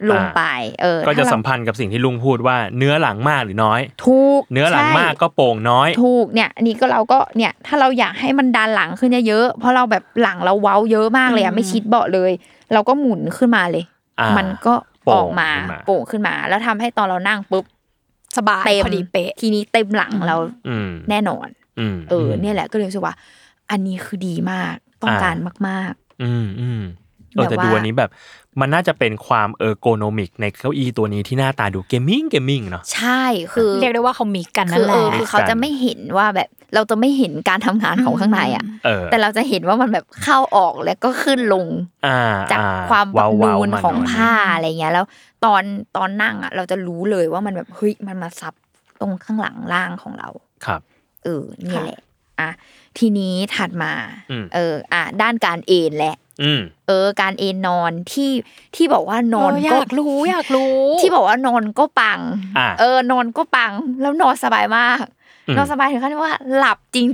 [0.09, 0.41] ลงไป
[0.81, 12.31] เออก็จะถ้าเราสัมพันธ์กับสิ่งที่ลุงพูดว่าเนื้อหลังมากหรือน้อย ถูก เนื้อหลังใช่มากก็โป่งน้อย ถูกเนี่ยอันนี้ก็เราก็เนี่ยถ้าเราอยากให้มันดันหลังขึ้นเยอะๆเพราะเราแบบหลังเราเว้าเยอะมากเลยอะไม่ชิดเบาะเลย
[12.73, 13.83] เราก็หมุนขึ้นมาเลย
[14.19, 17.65] อ่ามันก็โป่งออกมาขึ้นมาโป่งขึ้นมา แล้วทำให้ตอนเรานั่งปุ๊บ
[18.37, 20.35] สบายเต็มพอดีเป๊ะทีนี้เต็มหลังเรา
[20.67, 21.47] อืมแน่นอน
[21.79, 23.15] อืมเอออ เนี่ยแหละก็เลยรู้สึกว่า
[23.71, 25.35] อันนี้คือดีมากต้องการ
[25.69, 26.81] มากอืมอืม
[27.35, 28.09] เออแบบแต่ว่าดูอันนี้แบบ
[28.59, 41.67] มันน่าจะเป็นความ ergonomic ในเก้าอี้ตัวนี้ที่หน้าตาดู gaming gaming เนาะๆใช่คือเรียกได้ว่าเขามีกันนั่คืนอแหเอละอคือเขาจะไม่เห็นว่าแบบเราจะไม่เห็นการทำงานของข้างในอะเออแต่เราจะเห็นว่ามันแบบเข้าออกแล้วก็ขึ้นลง
[42.07, 42.19] อ่า
[42.51, 45.05] จากอ่ความแบบเว้นูๆนมาของหน่ยผ้าอะไรเงี้ย แล้ว
[45.45, 45.63] ตอน
[45.97, 48.53] ตอนนั่งอะ เราจะรู้เลยว่ามันแบบเฮ้ยมันมาซับ
[48.99, 50.29] ตรงข้างหลังล่างของเรา
[50.65, 50.81] ครับ
[51.23, 51.99] เออนี่แหละ
[52.39, 52.49] อะ
[52.97, 53.91] ทีนี้ถัดมา
[54.31, 56.20] อืมเออ อะด้านการเอนแหละอืม
[56.87, 58.31] เออ การเอนนอนที่
[58.75, 62.19] ที่บอกว่านอนเอออก็ยากรู้อยากรู้ ที่บอกว่านอนก็ปัง
[62.57, 65.05] อ่าเออนอนก็ปัง แล้วนอนสบายมาก
[65.47, 67.07] อืมนอนสบายถึงขั้นที่ว่าหลับจริง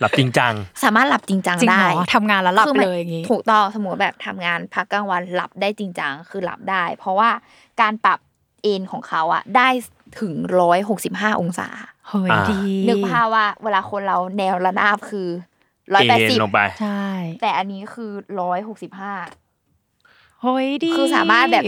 [0.00, 7.30] หลับจริงจังๆสามารถหลับจริงจังจริงได้เหรอทำงานแล้วหลับคือมันเลยอย่างงี้ถูกต้องสมมติแบบทำงานพักกลางวันหลับได้จริงจังคือหลับได้ เพราะว่า
[7.80, 8.18] การปรับ
[8.62, 9.68] เอนของเขาอะได้
[10.20, 11.68] ถึงร้อยหกสิบห้าองศา
[12.08, 15.28] เฮ้ยอ่าดีนึกภาพว่าเวลาคนเราแนวระนาบคือ
[15.94, 17.04] ร้อยแปดเอ็นสิบลงไป ใช่
[17.42, 19.12] แต่อันนี้คือร้อยหกสิบห้า
[20.42, 21.64] เฮ้ยดี คือสามารถแบบ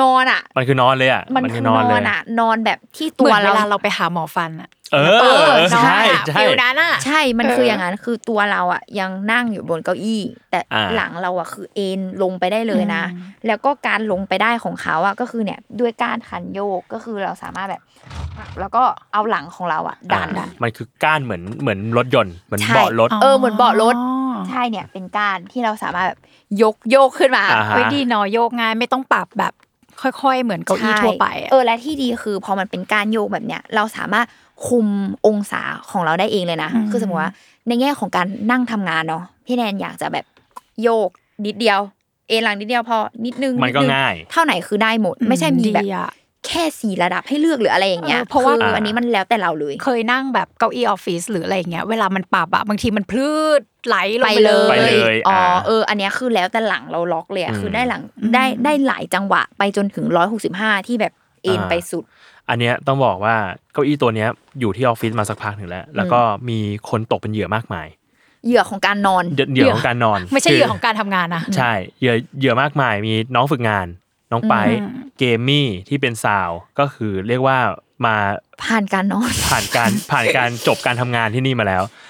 [0.00, 5.26] นอนอะมันคือนอนเลยอะมันคือนนอนอเลนยอะนอนแบบที่เหมือนเวตัวเราลาเราไปหาหมอฟันอะเออเอ
[5.64, 17.82] อใช่นอนอะใช่ฟิลนั้นอะใช่มันคือเออออย่างนั้นคือตัวเราอะยังนั่งอยู่บนเก้าอี้ แต่อ่าหลังเราอะคือเอนลงไปได้เลยนะอืมแล้วก็การลงไปได้ของเขาอะก็คือเนี่ยด้วยการขันโยกก็คือเราสามารถแบบ
[18.60, 26.20] แล้วก็เอาหลังของเราอะดันอ่ามันคือก้านเหมือนเหมือนรถยนต์เหมือนใช่เบาะรถเออเหมือนเบาะรถอ๋อใช่เนี่ยเป็นการที่เราสามารถแบบ
[26.62, 29.52] ยกโยกขึ้นมาอ่าฮะเฮ้ยดีเนอะโยกง่ายไม่ต้องปรับแบบ
[30.02, 34.26] ค่อย ๆ เหมือนเก้าอี้ทั่วไปอะเออและที่ดีคือพอมันเป็นการโยกแบบเนี้ยเราสามารถ
[34.66, 34.86] คุม
[35.26, 37.32] องศาของเราได้เองเลยนะอืมคือสมมติว่า
[37.68, 40.24] ในแง่ของการนั่งทำงานเนาะพี่แนนอยากจะแบบ
[40.82, 41.08] โยก
[41.46, 41.80] นิดเดียว
[42.28, 46.10] เอนหลังนิดเดียวพอนิดนึงมันก็ดงง่าย เท่าไหนคือได้หมด ไม่ใช่มีแบบดีอะ
[46.46, 58.02] แค่สี่ระดับให้เลือกหรืออะไรอย่างเงี้ยเออเพราะว่าคืออันนี้มันแล้วแต่เราเลย เคยนั่งแบบเก้าอี้ออฟฟิศหรืออะไรอย่างเงี้ยเวลามันปรับอะบางทีมันพลืด ไหลลงไปไปเลเลยไปเลยอ๋ออ่าเออ อันเนี้ยคือแล้วแต่หลังเราล็อกเลยอะอืมคือได้หลัง
[58.34, 61.12] ได้ได้หลายจังหวะไปจนถึงร้อยหกสิบห้าที่แบบ
[61.42, 62.04] เอ็นอ่าไปสุด
[62.48, 63.34] อันเนี้ยต้องบอกว่า
[63.72, 64.28] เก้าอี้ตัวเนี้ย
[64.60, 66.58] อยู่ที่ออฟฟิศมาสักพักหนึ่งแล้ว แล้วก็มี
[66.90, 67.86] คนตกเป็นเหยื่อมากมาย
[68.46, 73.86] เหยื่อของการนอนเหยื่อเหยื่อของการนอน ไม่ใช่คืเหยื่อของการทำงานนะใช่เหยื่อเหยื่อมากมายมีน้องฝึกงาน
[74.32, 77.58] น้องไปอืมเกมมี่ที่เป็นสาวก็คือเรียกว่า
[78.06, 78.16] มา
[78.64, 82.09] ผ่านการนอนผ่านการผ่านการจบการทำงานที่นี่มาแล้วเ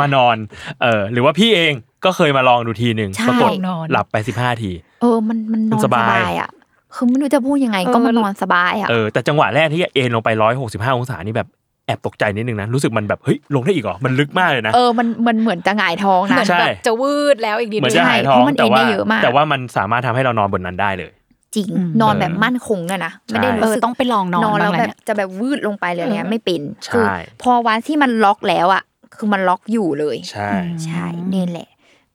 [0.00, 0.36] มานอน
[0.82, 1.72] เออ หรือว่าพี่เอง
[2.04, 6.50] ก็เคยมาลองดูทีหนึ่งใช่ปรากฏนอนหลับไปสิบห้าที เออ มันมันนมัอนนสสบายบายอะ
[6.94, 11.48] คือไม่รู้จะพูดยังไงก็มันนอนสบายอะเออแต่จังหวะแรกที่เอ็นลงไปร้อยหกสิบห้าองศานี่แบบ
[11.86, 21.10] แอบตกใจนิดนึงนะรู้สึกมันแบบเฮ้ยลงได้อีกเหรอมันลึกมากเลยนะเออมันมันเหมือนจะหงายท้องเหมืนะอนใช่แบบจะวืดแล้วอีกนิดเหมือนนึจะงหายใช่ท้องเพราะมันแต่เอ็นว่าได้เยอะมากแต่ว่ามันสามารถทำให้เรานอนบนนั้นได้เลย
[21.54, 27.04] จริงอืมนอนแบบมั่นคงด้วยนะไม่ได้ใช่เอรู้อสึกต้องไปลองนอนนอนแล้วบ้างแบแหบละจะแบบวืดลงไปเลยอะไรเงี้ยไม่เป็นใช่คือ
[27.42, 28.82] พอวันที่มันล็อกแล้วอะ
[29.14, 30.50] คือมันล็อกอยู่เลย ใช่
[30.84, 31.68] ใช่นี่แหละ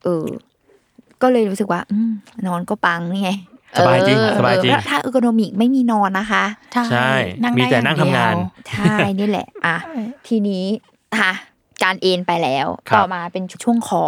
[0.04, 0.26] เออ
[1.22, 2.12] ก็เลยรู้สึกว่า อืม
[2.46, 3.30] นอนก็ปังนี่ไง
[3.78, 6.44] สบายจริงเออสบายจริงเออถ้าเออร์โกนอมิกไม่มีนอนนะคะ
[6.90, 9.76] ใช่นั่งมีได้แต่อย่นั่งทำงานเดียวใช่นี่แหละ อะ
[10.26, 10.64] ทีนี้
[11.20, 11.32] ค่ะ
[11.82, 14.04] การเอ็นไปแล้วครับต่อมาเป็นช่วงคอ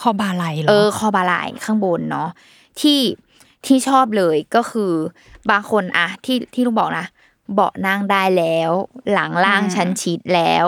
[0.00, 2.28] คอบาไหลเหรอเออ คอบาไหลข้างบนเนาะ
[2.80, 3.00] ที่
[3.66, 4.92] ที่ชอบเลยก็คือ
[5.50, 7.06] บางคนอะที่ที่ลุงบอกนะ
[7.54, 8.70] เบาะนั่งได้แล้ว
[9.12, 10.66] หลังล่างฉันชิดแล้ว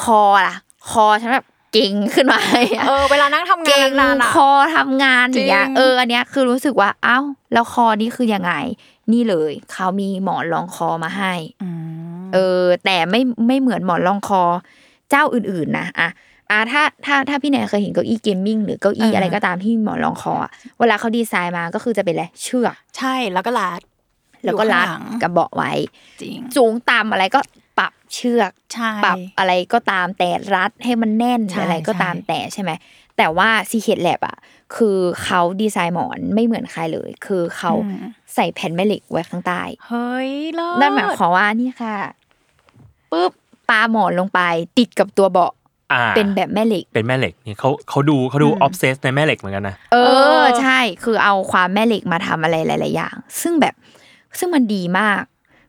[0.00, 0.56] คอล่ะ
[0.90, 2.40] คอฉันแบบเกร็งขึ้นมา
[2.86, 7.18] เออเวลานั่งทำงานเกร็งนานๆอะคอทำงานอย่างเงี้ยจริงเอออันเนี้ยคือรู้สึกว่าเอ้า
[7.52, 8.52] แล้วคอนี่คือยังไง
[9.12, 11.32] นี่เลยเขามีหมอนรองคอมาให้
[12.18, 14.42] มเออ แต่ไม่ไม่เหมือนหมอนรองคอ
[15.10, 16.08] เจ้าอื่นๆนะอะ
[16.50, 23.80] อะถ้าถ้าถ้าพี่แนนเคยเห็นเก้าอี้ gaming หรือเก้าอี้อะไรก็ตามที่มีหมอนรองคออะเวลาเขาดีไซน์มาก็คือจะเป็นอะไรเชือกใช่แล้วก็ลาด
[24.44, 25.70] แล้วก็รัดอยู่ข้างหลังกับเบาะไว้
[26.22, 27.65] จริงสูงต่ำอะไรก็ปรับ
[28.14, 32.70] เชือกใช่ปรับอะไรก็ตามแต่รัดให้มันแน่นใช่อะไรก็ตามใช่แต่ใช่ไหม
[33.16, 34.36] แต่ว่าซีเค t แลบอะ
[34.76, 41.96] คือเขาดีไซน์หมอนไม่เหมือนใครเลย คือเขาอืมใส่แผ่นแม่เหล็กไว้ข้างใต้เฮ้ยเลิศนั่นหมายความว่านี่ค่ะ
[43.12, 43.32] ปุ๊บ
[43.68, 44.40] ปาหมอนลงไป
[44.78, 45.52] ติดกับตัวเบาะ
[45.92, 50.08] อ่าเป็นแบบแม่เหล็ก เป็นแม่เหล็กนี่เขาเขาดูเขาดู obsessed ในแม่เหล็กเหมือนกันนะเอเอ
[50.42, 53.74] ออใช่ คือเอาความแม่เหล็กมาทำอะไรหลาย ๆ อย่าง ซึ่งแบบ
[54.38, 55.22] ซึ่งมันดีมาก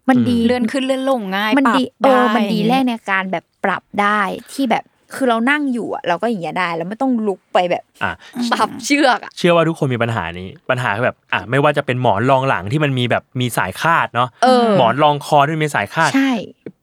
[0.09, 4.19] มันดีเลื่อนขึ้นเลื่อนลงง่ายมันดีปรับเออไมันดีแรกในการแบบปรับได้
[4.53, 4.83] ที่แบบ
[5.15, 8.11] คือเรานั่งอยู่อะเราก็อย่างเงี้ยได้แล้วไม่ต้องลุกไปแบบอะ
[8.51, 16.31] ปรับเชือกอะเชื่อว่าทุกคนมีปัญหานี้ปัญหาคือแบบอะไม่ว่าจะเป็นหมอนรองหลังที่มันมีแบบมีสายคาดเนาะเออหมอนรองคอที่มีสายคาดใช่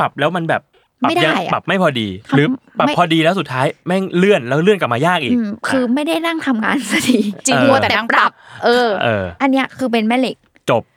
[0.01, 0.63] ปรับแล้วมันแบบ
[1.03, 2.47] ปรับไม่ได้ยังอะปรับไม่พอดีทำหรือ
[2.79, 8.31] ปรับไม่พอดีแล้วสุดท้ายแม่งเลื่อนแล้วเลื่อนกลับมายากอีกอืมคือไม่ได้นั่งทำงานสักทีจริงเออมัวแต่นั่งปรับ
[8.65, 10.37] เออเออ อันเนี้ยคือเป็นแม่เหล็ก
[10.71, 10.94] จบเนี่ย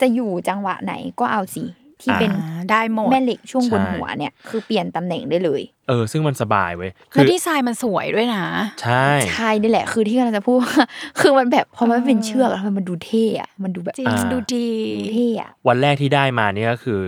[0.00, 1.64] จะอยู่จังหวะไหนก็เอาสิ
[2.02, 8.44] ที่เป็นอ่าได้หมดแม่เหล็กช่วงบนใช่หัวเนี่ยคือเปลี่ยนตำแหน่งได้เลย เออ ซึ่งมันสบายเว้ยคืแล้วอดีไซน์มันสวยด้วยนะ
[8.82, 10.58] ใช่ใช่นี่แหละ คือที่กำลังจะพูด
[11.20, 14.66] คือมันแบบพอมันเป็นเชือกแล้วมันดูเท่อะมันดูแบบจริงอ่าดูดี
[15.12, 17.00] เท่อะวันแรกที่ได้มานี่ก็คือ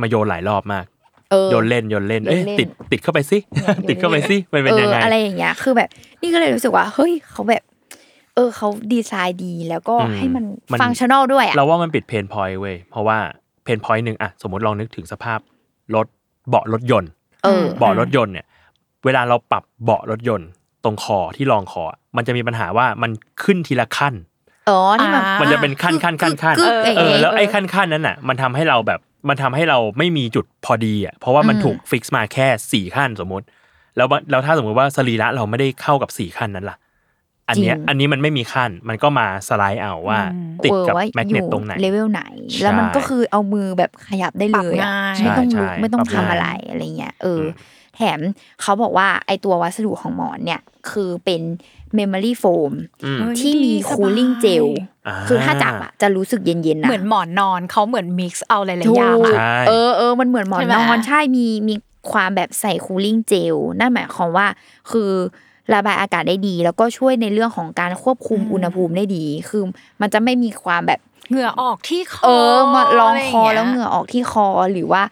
[0.00, 0.84] มาโยนหลายรอบมาก
[1.30, 5.88] เออโยนเล่นโยนเล่นเอ้ยโยนเล่นติดติดเข้าไปสิเนี่ยติดเข้าไปสิมันเป็นยังไงอออะไรอย่างเงี้ยคือแบบ
[6.22, 7.62] นี่ก็เลยรู้สึกว่าเฮ้ยเขาแบบ
[8.34, 13.18] เออเขาดีไซน์ดีแล้วก็อืมให้มันมัน functional ด้วยอะเราว่ามันปิด pain point เว้ยเพราะว่า
[13.64, 15.38] pain point หนึ่งอะสมมติลองนึกถึงสภาพ
[15.94, 16.06] รถ
[16.48, 17.10] เบาะรถยนต์
[17.44, 18.46] เออเบาะรถยนต์เนี่ย
[19.04, 20.48] เวลาเราปรับเบาะรถยนต์
[20.84, 21.84] ตรงคอที่รองคอ
[22.16, 23.10] มันจะมีปัญหาว่ามัน
[23.42, 24.14] ขึ้นทีละขั้น
[24.68, 33.46] อ๋อนี่มันอ่ามันจะเป็นขั้นขั้นขั้นขั้นกึกๆเออย่างองี้แล้วไอ้เออขั้นขั้นนั้นอะ มันทำให้เราแบบมันทำให้เราไม่มีจุดพอดีอะเพราะว่ามันอืมถูก fix มาแค่สี่ขั้นสมมติ
[33.96, 36.76] แล้วว่าแล้วถ้าสมมติว่าสรีระเราไม่ได้เข้ากับสี่ขั้นนั้นล่ะ
[37.48, 40.20] อันเนี้ยอันนี้มันไม่มีขั้น มันก็มาสไลด์เอาว่า
[40.64, 42.22] ติดกับเออว่า magnet ตรงไหน levelไหน
[42.62, 47.46] แล้วมันใช่ก็คือเอามือแบบขยับได้เลยอะปรับง่ายไม่ต้องใช่ลุกใช่ไม่ต้องปรับทำง่ายอะไรอะไรเงี้ยเอออม
[47.96, 48.18] แถม
[48.62, 51.42] เขาบอกว่าไอ้ตัววัสดุของหมอนเนี่ยคือเป็น
[51.94, 52.72] memory foam
[53.04, 54.66] อืมเฮ้ยที่มีดีสบาย cooling gel
[55.08, 61.74] อ่าคือถ้าจับอะจะรู้สึกเย็นๆนะเหมือนหมอนนอนเขาเหมือน mix เอาหลายถูๆอย่างกอะใช่เออเออมันเหมือนหมอนใช่ไหมนอนใช่มีมี
[62.12, 64.46] ความแบบใส่ cooling gel นั่นหมายความว่า
[64.90, 65.10] คือ
[65.74, 69.62] ระบายอากาศได้ดี แล้วก็ช่วยในเรื่องของการควบคุมอุณหภูมิได้ดี คือ
[70.00, 75.02] มันจะไม่มีความแบบเหงื่อออกที่คอเออมาลองคออะไรย่าแล้วยเหงื่อออกที่คอหรือว่า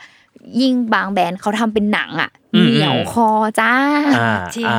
[0.60, 3.28] ยิ่งบางแบรนด์เขาทำเป็นหนังอะอืมเหนียวคอ
[3.60, 3.72] จ้า
[4.16, 4.78] อ่าจริงอ่า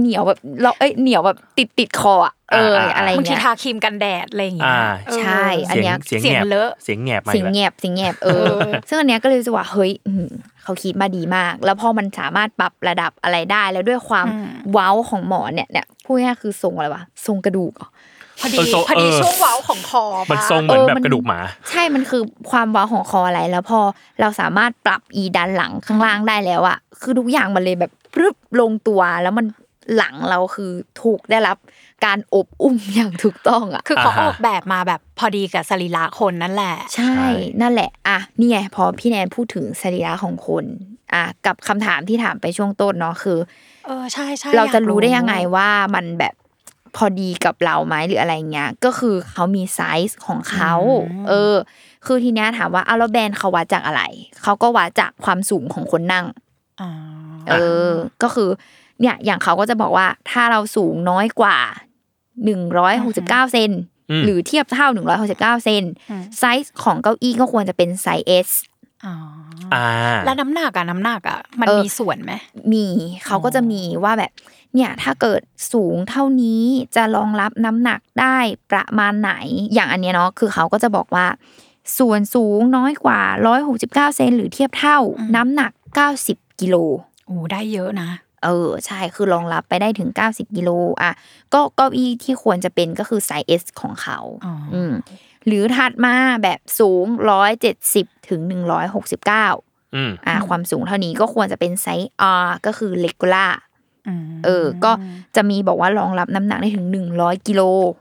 [0.00, 8.56] เหนียวแบบเราเอ้ยเหนียวแบบติดติดคออะเอออ่าอะไรบางทีเงี้ยทาครีมกันแดดอะไรอย่างเงี้ยอ่าเออใช่ อันเนี้ยเสียงเสีเสียยงงแงบเลอะเสียงแงบมาเสียงอีกแงแล้วบเสียงแงบเออ
[8.88, 10.26] ซึ่งอันเนี้ยก็เลยรู้สึกว่าเฮ้ยอืม
[10.62, 17.88] เขาคิดมาดีมาก แล้วพอมันสามารถปรับระดับอะไรได้ แล้วด้วยความอืมเว้าของหมอนเนี่ยเนี่ยพูดง่ายๆคือทรงอะไรวะทรงกระดูกเหรอ
[18.40, 23.80] พอดีเออโซพอดีเออช่วงเว้าของคอมันปะทรงเหมือนเออแบบมันกระดูกหมา ใช่มันคือความเว้าของคออะไรแล้วพอ
[24.20, 29.46] เราสามารถปรับอีด้านหลังข้างล่างได้แล้วอะคือทุกอย่างมันเลยแบบปรึบลงตัวแล้วมัน
[29.96, 30.70] หลังเราคือ
[31.02, 31.56] ถูกได้รับ
[32.06, 37.14] การอบอุ้มอย่างถูกต้องอะคือเขาอ่าฮะออกแบบมาแบบพอดีกับสรีระคนนั่นแหละ ใช่
[37.60, 40.64] นั่นแหละ อะ นี่ไงพอพี่แนนพูดถึงสรีระของคน
[41.14, 43.38] อะ กับคำถามที่ถามไปช่วงต้นเนาะคือ
[43.86, 46.34] เออ ใช่ใช่เราจะอยกรู้ได้ยังไงว่ามันแบบ
[46.96, 50.74] พอดีกับเราไหมหรืออะไรเงี้ยก็คือเขามีไซส์ของเขา
[51.28, 51.54] เออ
[52.06, 54.02] คือทีเนี้ยถามว่าเอาแล้วแบรนด์เขาวัดจากอะไร
[54.42, 56.26] เขาก็วัดจากความสูงของคนนั่ง
[56.80, 56.90] อ๋อ
[57.48, 57.54] เอ
[57.88, 57.90] อ
[58.22, 58.48] ก็คือ
[59.00, 61.58] เนี่ยอย่างเขาก็จะบอกว่าถ้าเราสูงน้อยกว่า
[62.44, 63.70] หนึ่งร้อยหกสิบเก้าเซน
[64.10, 65.82] อืมหรือเทียบเท่าหนึ่งร้อยหกสิบเก้าเซน
[66.38, 68.48] ไซส์ของเก้าอี้ก็ควรจะเป็นไซส์ S
[69.06, 69.14] อ๋อ
[69.74, 69.86] อ่า
[70.24, 72.32] แล้วน้ำหนักอะน้ำหนักอะมันเออมีส่วนไหม
[72.72, 72.86] มี
[73.26, 74.32] เขาก็จะมีว่าแบบ
[74.74, 75.40] เนี่ยถ้าเกิด
[75.72, 76.64] สูงเท่านี้
[76.96, 78.36] จะรองรับน้ำหนักได้
[78.70, 79.32] ประมาณไหน
[79.74, 81.26] อย่างอันเนี้ยเนาะคือเขาก็จะบอกว่า
[81.98, 83.20] ส่วนสูงน้อยกว่า
[83.70, 84.98] 169เซนหรือเทียบเท่า
[85.36, 85.72] น้ำหนัก
[86.16, 86.76] 90กิโล
[87.26, 88.10] โอ้ได้เยอะนะ
[88.44, 90.70] เออใช่คือรองรับไปได้ถึง 90กิโล
[91.02, 91.12] อะ
[91.54, 94.92] ก็เก้าอี้ที่ควรจะเป็นก็คือไซส์ S ของเขาอ๋ออือืม
[95.46, 97.06] หรือถัดมาแบบสูง
[97.64, 98.40] 170 ถึง
[99.18, 102.10] 169อืมอ่า ความสูงเท่านี้ก็ควรจะเป็นไซส์
[102.42, 103.52] R ก็คือ regular
[104.22, 104.92] มเออ ก็
[105.36, 107.92] จะมีบอกว่ารองรับน้ำหนักได้ถึงหนึ่งร้อยกิโลม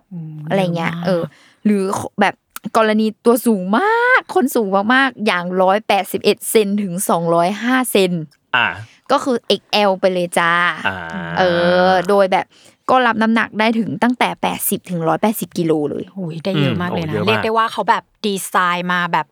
[0.47, 1.21] อะไรเงี้ยมากเออ
[1.65, 1.83] หรือ
[2.21, 2.35] แบบ
[2.77, 8.11] กรณีตัวสูงมาก คนสูงมากๆ อย่างร้อยแปดสิบเอ็ดเซนถึงสองร้อยห้าเซน
[8.55, 8.67] อ่า
[9.11, 10.51] ก็คือ XL ไปเลยจ้า
[10.87, 10.97] อ่า
[11.39, 11.43] เอ
[11.87, 12.45] อ โดยแบบ
[12.89, 19.25] ก็รับน้ำหนักได้ถึงตั้งแต่แปดสิบถึงร้อยแปดสิบกิโลเลยโอ้ยได้เยอะมากเลยนะโอ้เยอะมากเรียกได้ว่าเขาแบบดีไซน์มาแบบ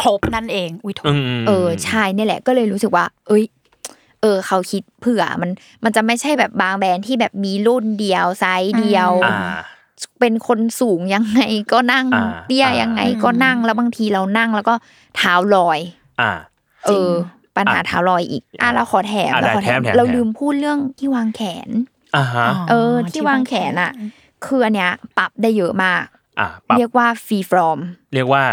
[0.00, 3.44] ครบนั่นเอง อุ้ยโทษอืมเออใช่นี่แหละ ก็เลยรู้สึกว่า เอ้ย
[4.22, 5.50] เออ เขาคิดเผื่อมัน
[5.84, 9.36] มันจะไม่ใช่แบบบางแบรนด์ที่แบบมีรุ่นเดียวไซส์เดียวอ่า
[10.20, 11.40] เป็นคนสูงยังไง
[11.72, 14.74] ก็นั่งอ่าเตี้ยอ่ายัยังไงก็นั่งแล้วบางทีเรานั่งแล้วก็
[15.16, 15.80] เท้าลอย
[16.20, 16.32] อ่า
[16.84, 17.10] เออ
[17.56, 21.68] ปัญหาเท้าลอยอีก อะเราขอแถมอะเราขอได้แถมแถมแถมเราลืมพูดเรื่องที่วางแขน
[22.16, 23.92] อ่าฮะเออ ที่วางแขนอะ
[24.44, 26.02] คืออันเนี้ยปรับได้เยอะมาก
[26.40, 27.78] อ่าปรับเรียกว่าฟรีฟรอม
[28.14, 28.44] เรียกว่า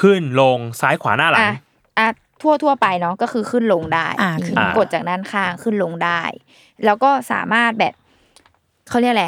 [0.00, 1.56] ขึ้นลงซ้ายขวาหน้าหลังอะ
[1.98, 2.08] อะ
[2.40, 6.20] ทั่วทั่วไปเนาะก็คือขึ้นลงได้อ่าขึ้นอ่ากดจากด้านข้างขึ้นลงได้
[6.84, 7.94] แล้วก็สามารถแบบ
[8.88, 9.26] เขาเรียกอะไร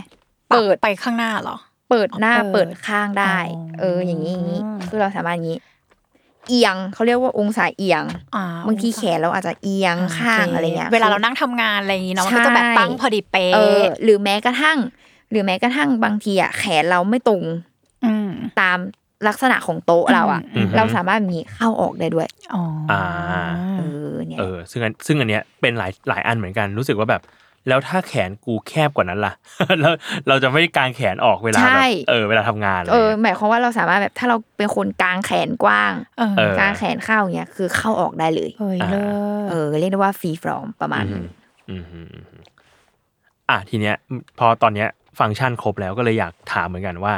[0.48, 1.56] เปิเปิดดไปข้างหน้าเหรอ
[1.90, 5.58] เปิดหน้าอ๋อเปิเปิดดข้างได้อ๋อเออ อย่างนี้อย่างนี้คือเราสามารถอย่างนี้
[6.48, 8.04] เอียงเขาเรียกว่าองศาเอียง
[8.36, 14.78] อ่าบางทีแขนเราอาจจะเอียงข้างอะไรเงี้ยเวลาเรานั่งทำงานอะไรอย่างงี้เนาะมันก็จะแบบใช่ตั้งพอดีเป๊ะเออหรือแม้กระทั่ง
[15.30, 17.42] หรือแม้กระทั่งบางทีอะแขนเราไม่ตรง
[18.04, 18.30] อืม
[18.60, 18.78] ตาม
[19.28, 23.02] ลักษณะของโต๊ะเราอะอืมเราสามารถมีเข้าออกได้ด้วยอ๋อออ่า
[23.78, 27.22] เออเนี่ยเออซึ่งอันซึ่งอันเนี้ยเป็นหลายหลายอันเหมือนกันรู้สึกว่าแบบ
[27.68, 29.32] แล้วถ้าแขนกูแคบกว่านั้นล่ะ
[29.80, 29.92] แล้ว
[30.28, 39.00] เราจะไม่กางแขนออกเวลาใช่แบบเออเวลาทำงานอะไรเออเงี้ยหมายความว่าเราสามารถแบบถ้าเราเป็นคนกางแขนกว้างเออเออกางแขนเข้าอย่างเงี้ยคือเข้าออกได้เลยเฮ้ยเลิ
[39.50, 41.24] เอศอเรียกได้ว่าฟรีฟรอมประมาณอืนึมง
[41.68, 42.42] อืมอืมอืม
[43.50, 43.94] อะทีเนี้ย
[44.38, 44.88] พอตอนเนี้ย
[45.20, 47.14] ฟังก์ชันครบแล้วก็เลยอยากถามเหมือนกันว่า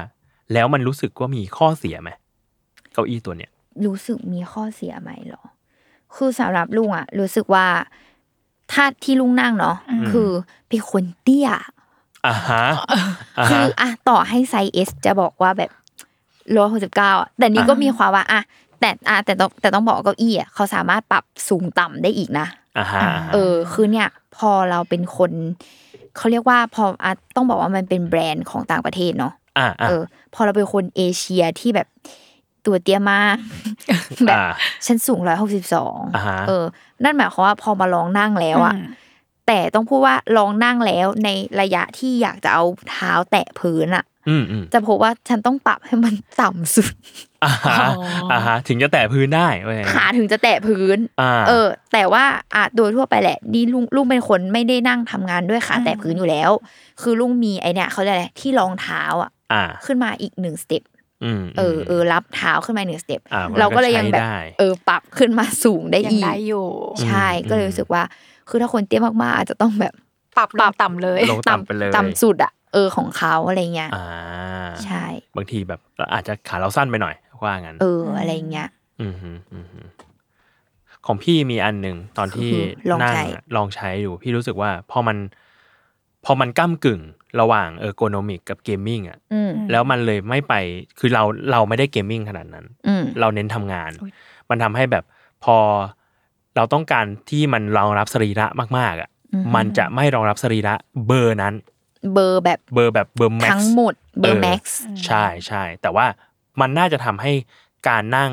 [0.53, 2.11] แล้วมันรู้สึกว่ามีข้อเสียไหม
[2.93, 3.51] เก้าอี้ตัวเนี้ย
[3.87, 5.43] รู้สึกมีข้อเสียไหมเหรอ
[6.17, 7.67] คือสำหรับลุงอะรู้สึกว่า
[8.73, 9.77] ถ้าที่ลุงนั่งเนาะ
[10.11, 10.29] คือ
[10.69, 11.49] เป็นคนเตี้ย
[12.27, 15.71] อ่าฮะอ่าคืฮะออะต่อให้ไซส์ S จะบอกว่าแบบ
[16.57, 18.41] ร้อยหกสิบเก้าแต่นี่ก็มีความว่าอะ
[18.81, 22.47] แต่อะแต่ต้องแต่ต้องบอกว่าเก้าอี้อะเขาสามารถปรับสูงต่ำได้อีกนะ
[22.79, 23.01] อ่าฮะ
[23.33, 25.31] เออ คือเนี่ย พอเราเป็นคน
[26.17, 30.03] เขาเรียกว่าพออะต้องบอกว่ามันเป็นแบรนด์ของต่างประเทศเนาะ อ่าอ่าเออ
[30.35, 31.89] พอเราเป็นคนเอเชียที่แบบ
[32.67, 33.37] ตัวเตี้ยมาก
[34.27, 34.53] แบบอ่า
[34.87, 36.65] ฉันสูงร้อยหกสิบสองอ่าฮะเออ
[37.03, 38.75] นั่นหมายความว่าพอมาลองนั่งแล้วอะ
[39.47, 41.29] แต่ต้องพูดว่าลองนั่งแล้วใน
[41.61, 46.95] ระยะที่อยากจะเอาเท้าแตะพื้นอะอืมอืมจะพบว่าฉันต้องปรับให้มันต่ำสุด
[47.45, 47.89] อ่าฮะ
[48.33, 56.51] อ่าฮะถึงจะแตะพื้นได้เว้ยขาถึงจะแตะพื้นอ่าเออ แต่ว่าอะโดยทั่วไปแหละนี่ลุงลุงเป็นคนไม่ได้นั่งทำงานด้วยขาแตะพื้นอยู่แล้ว
[57.03, 59.42] คือลุงมีไอเนี่ยเขาเรียกอะไรที่รองเท้าอะอ่า
[59.87, 60.83] ขึ้นมาอีกหนึ่งสเต็ป
[61.25, 66.67] อืมเออเออรับเท้าขึ้นมาหนึ่งสเต็ปอ่ามันเราก็เลยยังแบบใช้ได้เออปรับขึ้นมาสูงได้ยังอีกได้อยู่
[67.05, 68.03] ใช่ก็เลยรู้สึกว่า
[68.49, 69.95] คือถ้าคนเตี้ยมากๆ อาจจะต้องแบบ
[70.37, 74.07] ปรับลงต่ำเลยลงต่ำไปเลยต่ำสุดอะเออของเขาอะไรเงี้ยอ่า
[74.85, 75.05] ใช่
[75.37, 78.69] บางทีแบบเราอาจจะขาเราสั้นไปหน่อยว่างั้น เอออะไรเงี้ย
[79.01, 79.81] อืมฮึอืมฮึ
[81.07, 85.17] ของพี่มีอันหนึ่งตอนที่คือลองนั่งใช้อะลองใช้อยู่พี่รู้สึกว่าพอมัน
[86.25, 87.01] พอมันก้ากึ่ง
[87.41, 90.55] ระหว่าง ergonomic กับ gaming อะอืมแล้วมันเลยไม่ไป
[90.99, 93.91] คือเราเราไม่ได้ gaming ขนาดนั้นอืมเราเน้นทำงาน
[94.51, 95.05] มันทำให้แบบ
[95.45, 95.57] พอ
[96.57, 98.47] เราต้องการที่มันรองรับสรีระ
[98.79, 99.11] มาก ๆอะ
[99.55, 100.75] มันจะไม่รองรับสรีระ
[101.07, 101.55] เบอร์นั้น
[102.13, 106.07] เบอร์แบบเบอร์แบบเบอร์ max ทั้งหมดเบอร์ max ใช่ใช่แต่ว่า
[106.61, 107.33] มันน่าจะทำให้
[107.89, 108.33] การนั่ง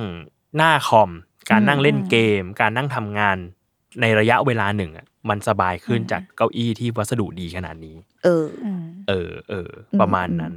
[0.57, 1.09] หน้าคอม
[1.51, 3.37] การนั่งเล่นเกม การนั่งทำงาน
[4.01, 8.45] ในระยะเวลาหนึ่งอะมันสบายขึ้นจากเก้าอี้ที่วัสดุดีขนาดนี้ เออ
[9.09, 9.69] เออเออ
[10.01, 10.53] ประมาณนั้น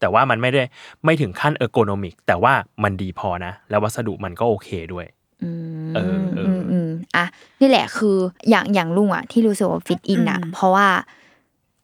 [0.00, 0.62] แต่ว่ามันไม่ได้
[1.04, 2.52] ไม่ถึงขั้น ergonomic แต่ว่า
[2.84, 5.06] มันดีพอนะ แล้ววัสดุมันก็โอเคด้วย
[5.42, 5.50] อื
[5.88, 7.24] มเออเอออืมอืมอะ
[7.60, 8.16] นี่แหละคือ
[8.50, 10.88] อย่างอย่างลุงอะ ที่รู้สึกว่า fit in อะ เพราะว่า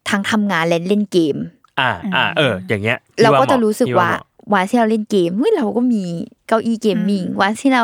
[0.09, 1.37] ทั้งทำงานและเล่นเกม
[1.80, 6.03] อ่า อ่า เออ อย่างเงี้ยพี่เราก็จะรู้สึกว่าพี่เหมะ วันที่เราเล่นเกมเฮ้ยเราก็มี
[6.49, 7.83] เก้าอี้ gaming วันที่เรา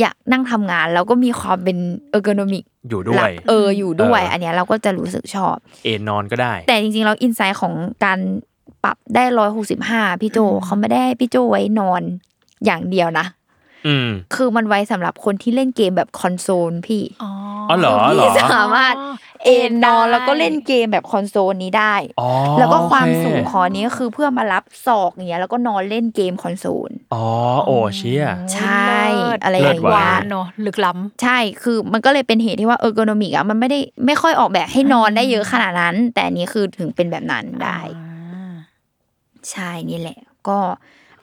[0.00, 1.78] อยากนั่งทำงาน เราก็มีความเป็น
[2.10, 8.18] ergonomicอยู่ด้วยเอออยู่ด้วยเอออัอันเนี้ยเราก็จะรู้สึกชอบ เอนนอนก็ได้ แต่จริงๆเรา insight ของการ
[8.84, 12.02] ปรับได้ร้อยหกสิบห้าพี่โจเขาไม่ได้ให้พี่โจไว้นอน
[12.64, 13.37] อย่างเดียวนะอืม
[14.34, 17.30] คือมันไว้สำหรับคนที่เล่นเกมแบบคอนโซลพี่อ๋อ
[17.68, 18.94] อ๋อเหรอเหรอพี่สามารถ
[19.44, 27.26] เอนนอนแล้วก็เล่นเกมแบบคอนโซลนี้ได้อ๋อแล้วก็ความโอเคสูงคอนี้ก็คือเพื่อมารับศอกอย่างเงี้ยแล้วก็นอนเล่นเกมคอนโซล อ๋อ
[27.64, 28.24] โอ้เชี่ย
[28.54, 28.96] ใช่
[29.44, 37.78] อะไรอเลิย่าศงว่ะเงี้วายนเนอะลึกล้ำใช่คือมันก็เลยเป็นเหตุที่ว่าเออร์โกนมิกอะมันไม่ได้ไม่ค่อยออกแบบให้นอนได้เยอะขนาดนั้น แต่อันนี้คือถึงเป็นแบบนั้นได้
[39.50, 40.18] ใช่นี่แหละ
[40.48, 40.58] ก็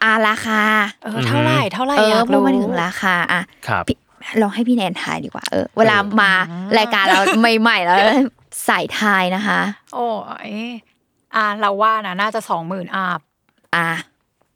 [0.03, 0.61] อาราคา
[1.03, 3.97] เออเท่าไหร่เท่าไหร่เอออยากพูดรู้มาถึงราคาอะครับพี่
[4.41, 6.31] ลองให้พี่แนนทายดีกว่า เออ เวลามา
[6.77, 7.21] รายการเรา
[7.61, 7.97] ใหม่ๆแล้ว
[8.65, 9.59] ใส่ทายนะคะ
[9.93, 10.07] โอ้
[10.49, 10.51] ย
[11.35, 13.19] อะเราว่านะน่าจะสองหมื่นอาบ
[13.75, 13.89] อะ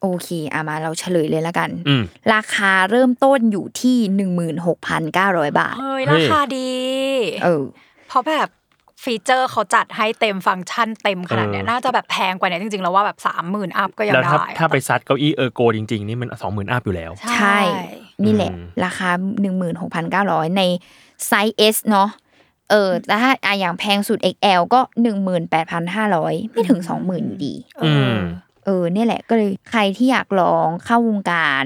[0.01, 6.71] โอเคอะมาเราเฉลยเลยแล้วกันอืมราคาเริ่มต้นอยู่ที่หนึ่งหมื่นหกพันเก้าร้อยบาท เฮ้ยเฮ้รายคาดี
[7.43, 7.63] เออ
[8.07, 8.49] เพราะแบบ
[9.03, 17.59] ฟีเจอร์เขาจัดให้เต็มฟังก์ชันเต็มขนาดเนี้ยเออน่าจะแบบแพงกว่าเนี้ยจริงๆ แล้วว่าแบบสามหมื่น up ก็ยังแล้วได้ถ้าถ้าไปซัดเก้าอี้ ergo จริง ๆ นี่มันสองหมื่น up อยู่แล้ว ใช่
[18.25, 19.09] นี่แหละอืมราคา
[19.41, 20.61] หนึ่งหมื่นหกพันเก้าร้อยใน
[21.27, 22.09] ไซส์ S เนาะ
[22.69, 28.19] เออแต่ถ้าอะอย่างแพงสุด XL ก็หนึ่งหมื่นแปดพันห้าร้อยไม่ถึงสองหมื่นอยู่ดีเอออืม
[28.65, 31.65] เออเนี่ยแหละก็เลยใครที่อยากลองเข้าวงการ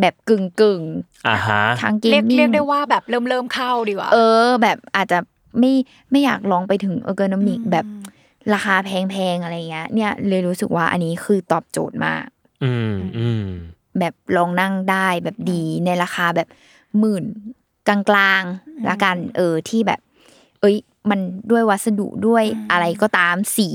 [0.00, 5.18] แบบกึ่งกึ่งๆอ่าฮะทางเกมเรียกมิ่งเรียกได้ว่าแบบเริ่มเริ่มเข้าดีกว่า เออ แบบอาจจะ
[5.58, 5.72] ไม่
[6.10, 7.86] ไม่อยากลองไปถึงเออร์โกนมิกแบบ
[8.54, 12.26] ราคาแพงๆอะไรเงี้ย เนี่ยเลยรู้สึกว่าอันนี้คือตอบโจทย์มาก
[12.64, 13.46] อืมอืม
[13.98, 16.48] แบบลองนั่งได้แบบดีในราคาแบบ
[16.98, 17.24] หมื่น
[17.88, 20.00] กลางๆละกันเออที่แบบ
[20.60, 20.76] เอ้ย
[21.10, 23.68] มันด้วยวัสดุด้วยอะไรก็ตามสี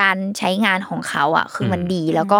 [0.00, 2.38] การใช้งานของเขาอะ คือมันดีแล้วก็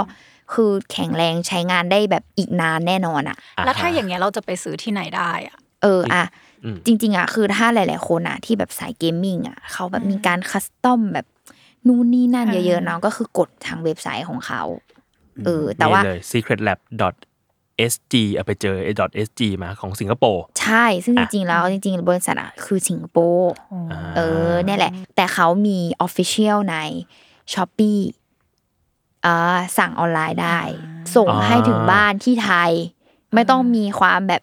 [0.53, 6.50] คือแข็งแรงใช้งานได้แบบอีกนานแน่นอนอะ แล้วถ้าอย่างเงี้ยเราจะไปซื้อที่ไหนได้อะเอออะอืม
[6.87, 11.27] จริง ๆอะคือถ้าหลาย ๆ คนอะที่แบบสาย gaming อะเขาแบบมีการ custom แบบ
[11.87, 14.63] นู่นนี่นั่นเยอะๆเนาะก็คือกดทางเว็บไซต์ของเขา
[15.45, 16.79] เออแต่ว่านี่เลย secretlab
[17.93, 18.93] sg เอาไปเจอไอ้
[19.29, 26.77] sg มาของสิงคโปร์ใช่ ซึ่งจอะริงๆ แล้วจริงๆ บริษัทอะคือสิงคโปร์เออเนี่ยแหละ แต่เขามี Official ใน
[27.53, 27.99] Shopee
[29.27, 30.61] อ่าสั่งออนไลน์ได้
[31.17, 32.71] ส่งให้ถึงบ้านที่ไทย
[33.35, 34.43] ไม่ต้องมีความแบบ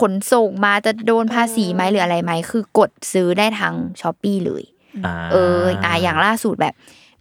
[0.00, 6.74] ขนส่งมาจะโดนภาษีไหมหรืออะไรไหมคือกดซื้อได้ทาง s h อ p e e เลยาเอออะอย่างล่าสุดแบบ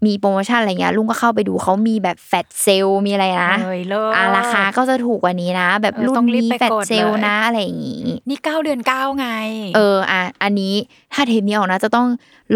[0.05, 9.27] มีโปรโมชั่นอะไรเงี้ยลุงก็เข้าไปดูเขามีแบบแฟตเซลมีอะไรนะเฮ้ยเลิศอะราคาก็จะถูกกว่านี้นะ แบบเออรุ่นต้องรีบนี้ไปแฟตกดเซลเลยนะอะไรอย่างงี้นี่เก้าเดือนเก้าไง
[9.75, 10.73] เอออะอันนี้
[11.13, 12.07] ถ้าเทปนี้ออกนะ จะต้อง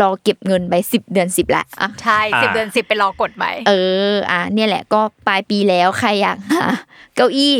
[0.02, 3.74] รอเก็บเงินไปสิบเดือนสิบแหละอะใช่สิบเดือนสิบไปรอกดไหมเอ
[4.12, 6.66] ออะเนี่ยแหละก็ปลายปีแล้วใครอยากหา
[7.16, 7.56] เก้าอี้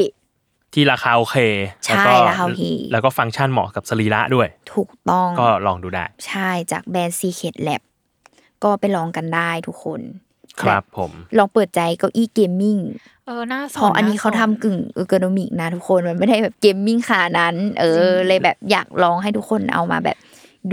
[0.74, 1.38] ที่ราคาโอเค
[1.86, 7.82] ใช่แล้วก็ราคาโอเคแล้วก็ฟังก์ชันเหมาะกับสรีระด้วย ถูกต้องก็ลองดูได้ ใช่จากแบรนด์ Secret Lab
[8.64, 10.02] ก็ไปลองกันได้ทุกคน
[10.62, 12.78] ครับผมลองเปิดใจเก้าอี้ gaming
[13.26, 20.18] เออน่าสนเพราะอันนี้เขาสทำกึ่ง ergonomic นะทุกคนมันไม่ได้แบบ gaming ขนาดนั้น เออ เลยแบบอยากลองให้ทุกคนเอามาแบบ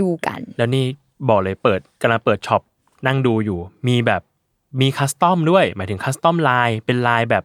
[0.01, 0.85] ดูกัน แล้วนี่
[1.29, 2.61] บอกเลยเปิดกำลังเปิดช็อป
[3.07, 4.21] นั่งดูอยู่ มีแบบ
[4.81, 7.43] มี custom ด้วย หมายถึง custom ลายเป็นลายแบบ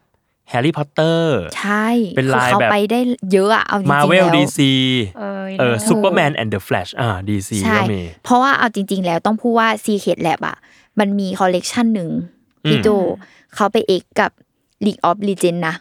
[0.49, 2.99] แฮร์รี่พอตเตอร์ ใช่ เป็นลายคือเขาแบบไปได้
[3.31, 4.71] เยอะอะเอาจริงๆมาแล้วเวลดีซี
[5.17, 10.57] เออเออลิศ Superman and The Flash อ่าดีซีใช่ก็มี เพราะว่าเอาจริง ๆ แล้วต้องพูดว่า Secret Lab อะ
[10.99, 12.09] มันมีคอลเลกชันหนึ่ง
[12.65, 12.89] พี่อืมโจ
[13.55, 14.31] เขาไป X กับ
[14.85, 15.75] League of Legends นะ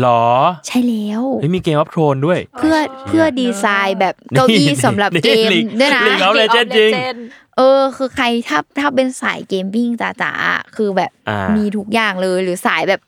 [0.00, 0.24] หรอ
[0.66, 2.76] ใช่แล้วเฮ้ยมี Game of Thrones ด้วย เพื่อ
[3.06, 7.22] เพื่อดีไซน์แบบเก้าอี้สำหรับเกมนี่ด้วยนะ League of League of Legends จริง Legends
[7.56, 13.00] เออ คือใครถ้าถ้าเป็นสาย gaming จ๋าๆอะคือแบบอ่ามีมีทุกอย่างเลยหรือสายแบบ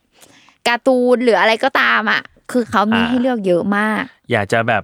[0.69, 4.83] การ์ตูนหรืออะไรก็ตามอะ คือเขามีอ่าให้เลือกเยอะมาก อยากจะแบบ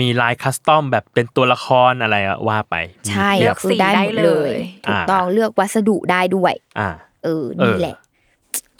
[0.00, 2.74] มีลาย custom แบบเป็นตัวละครอะไรอะว่าไป
[3.08, 4.52] ใช่เทียบก็คือได้หมดเลย
[4.88, 6.88] ถูกต้องเลือกวัสดุได้ด้วย อ่า
[7.24, 7.96] เออนี่แหละ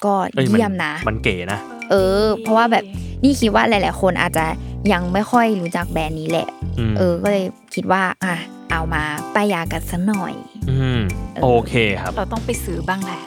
[0.04, 1.58] ก็อ้เยี่ยมนะ มันเก๋นะ
[1.90, 2.84] เออ เพราะว่าแบบ
[3.24, 4.46] นี่คิดว่าหลาย ๆ คนอาจจะ
[4.92, 8.34] ยังไม่ค่อยรู้จักแบรนด์นี้แหละอืมเออ ก็เลยคิดว่า อะ
[8.70, 9.02] เอามา
[9.34, 10.32] ป้ายยากันสักหน่อย
[10.70, 11.00] อืม
[11.42, 13.22] โอเคครับ เราต้องไปซื้อบ้างแหละ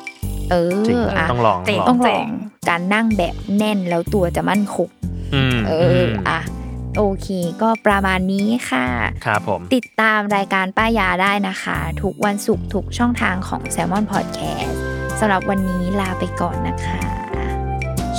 [0.52, 0.56] เอ
[0.88, 2.28] จริงออะต้องลองเจ๋งลต้อองงลเจ๋องง
[2.70, 4.89] การนั่งแบบแน่นแล้วตัวจะมั่นคง
[5.34, 6.39] อืมเออออะ
[6.97, 7.28] โอเค
[7.62, 8.86] ก็ประมาณนี้ค่ะ
[9.26, 14.72] ครับผม ติดตามรายการป้ายาได้นะคะ ทุกวันศุกร์ทุกช่องทางของ Salmon Podcast
[15.20, 17.00] สำหรับวันนี้ลาไปก่อนนะคะ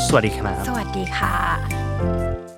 [0.07, 2.50] สวัสดีครับ สวัสดีค่ะ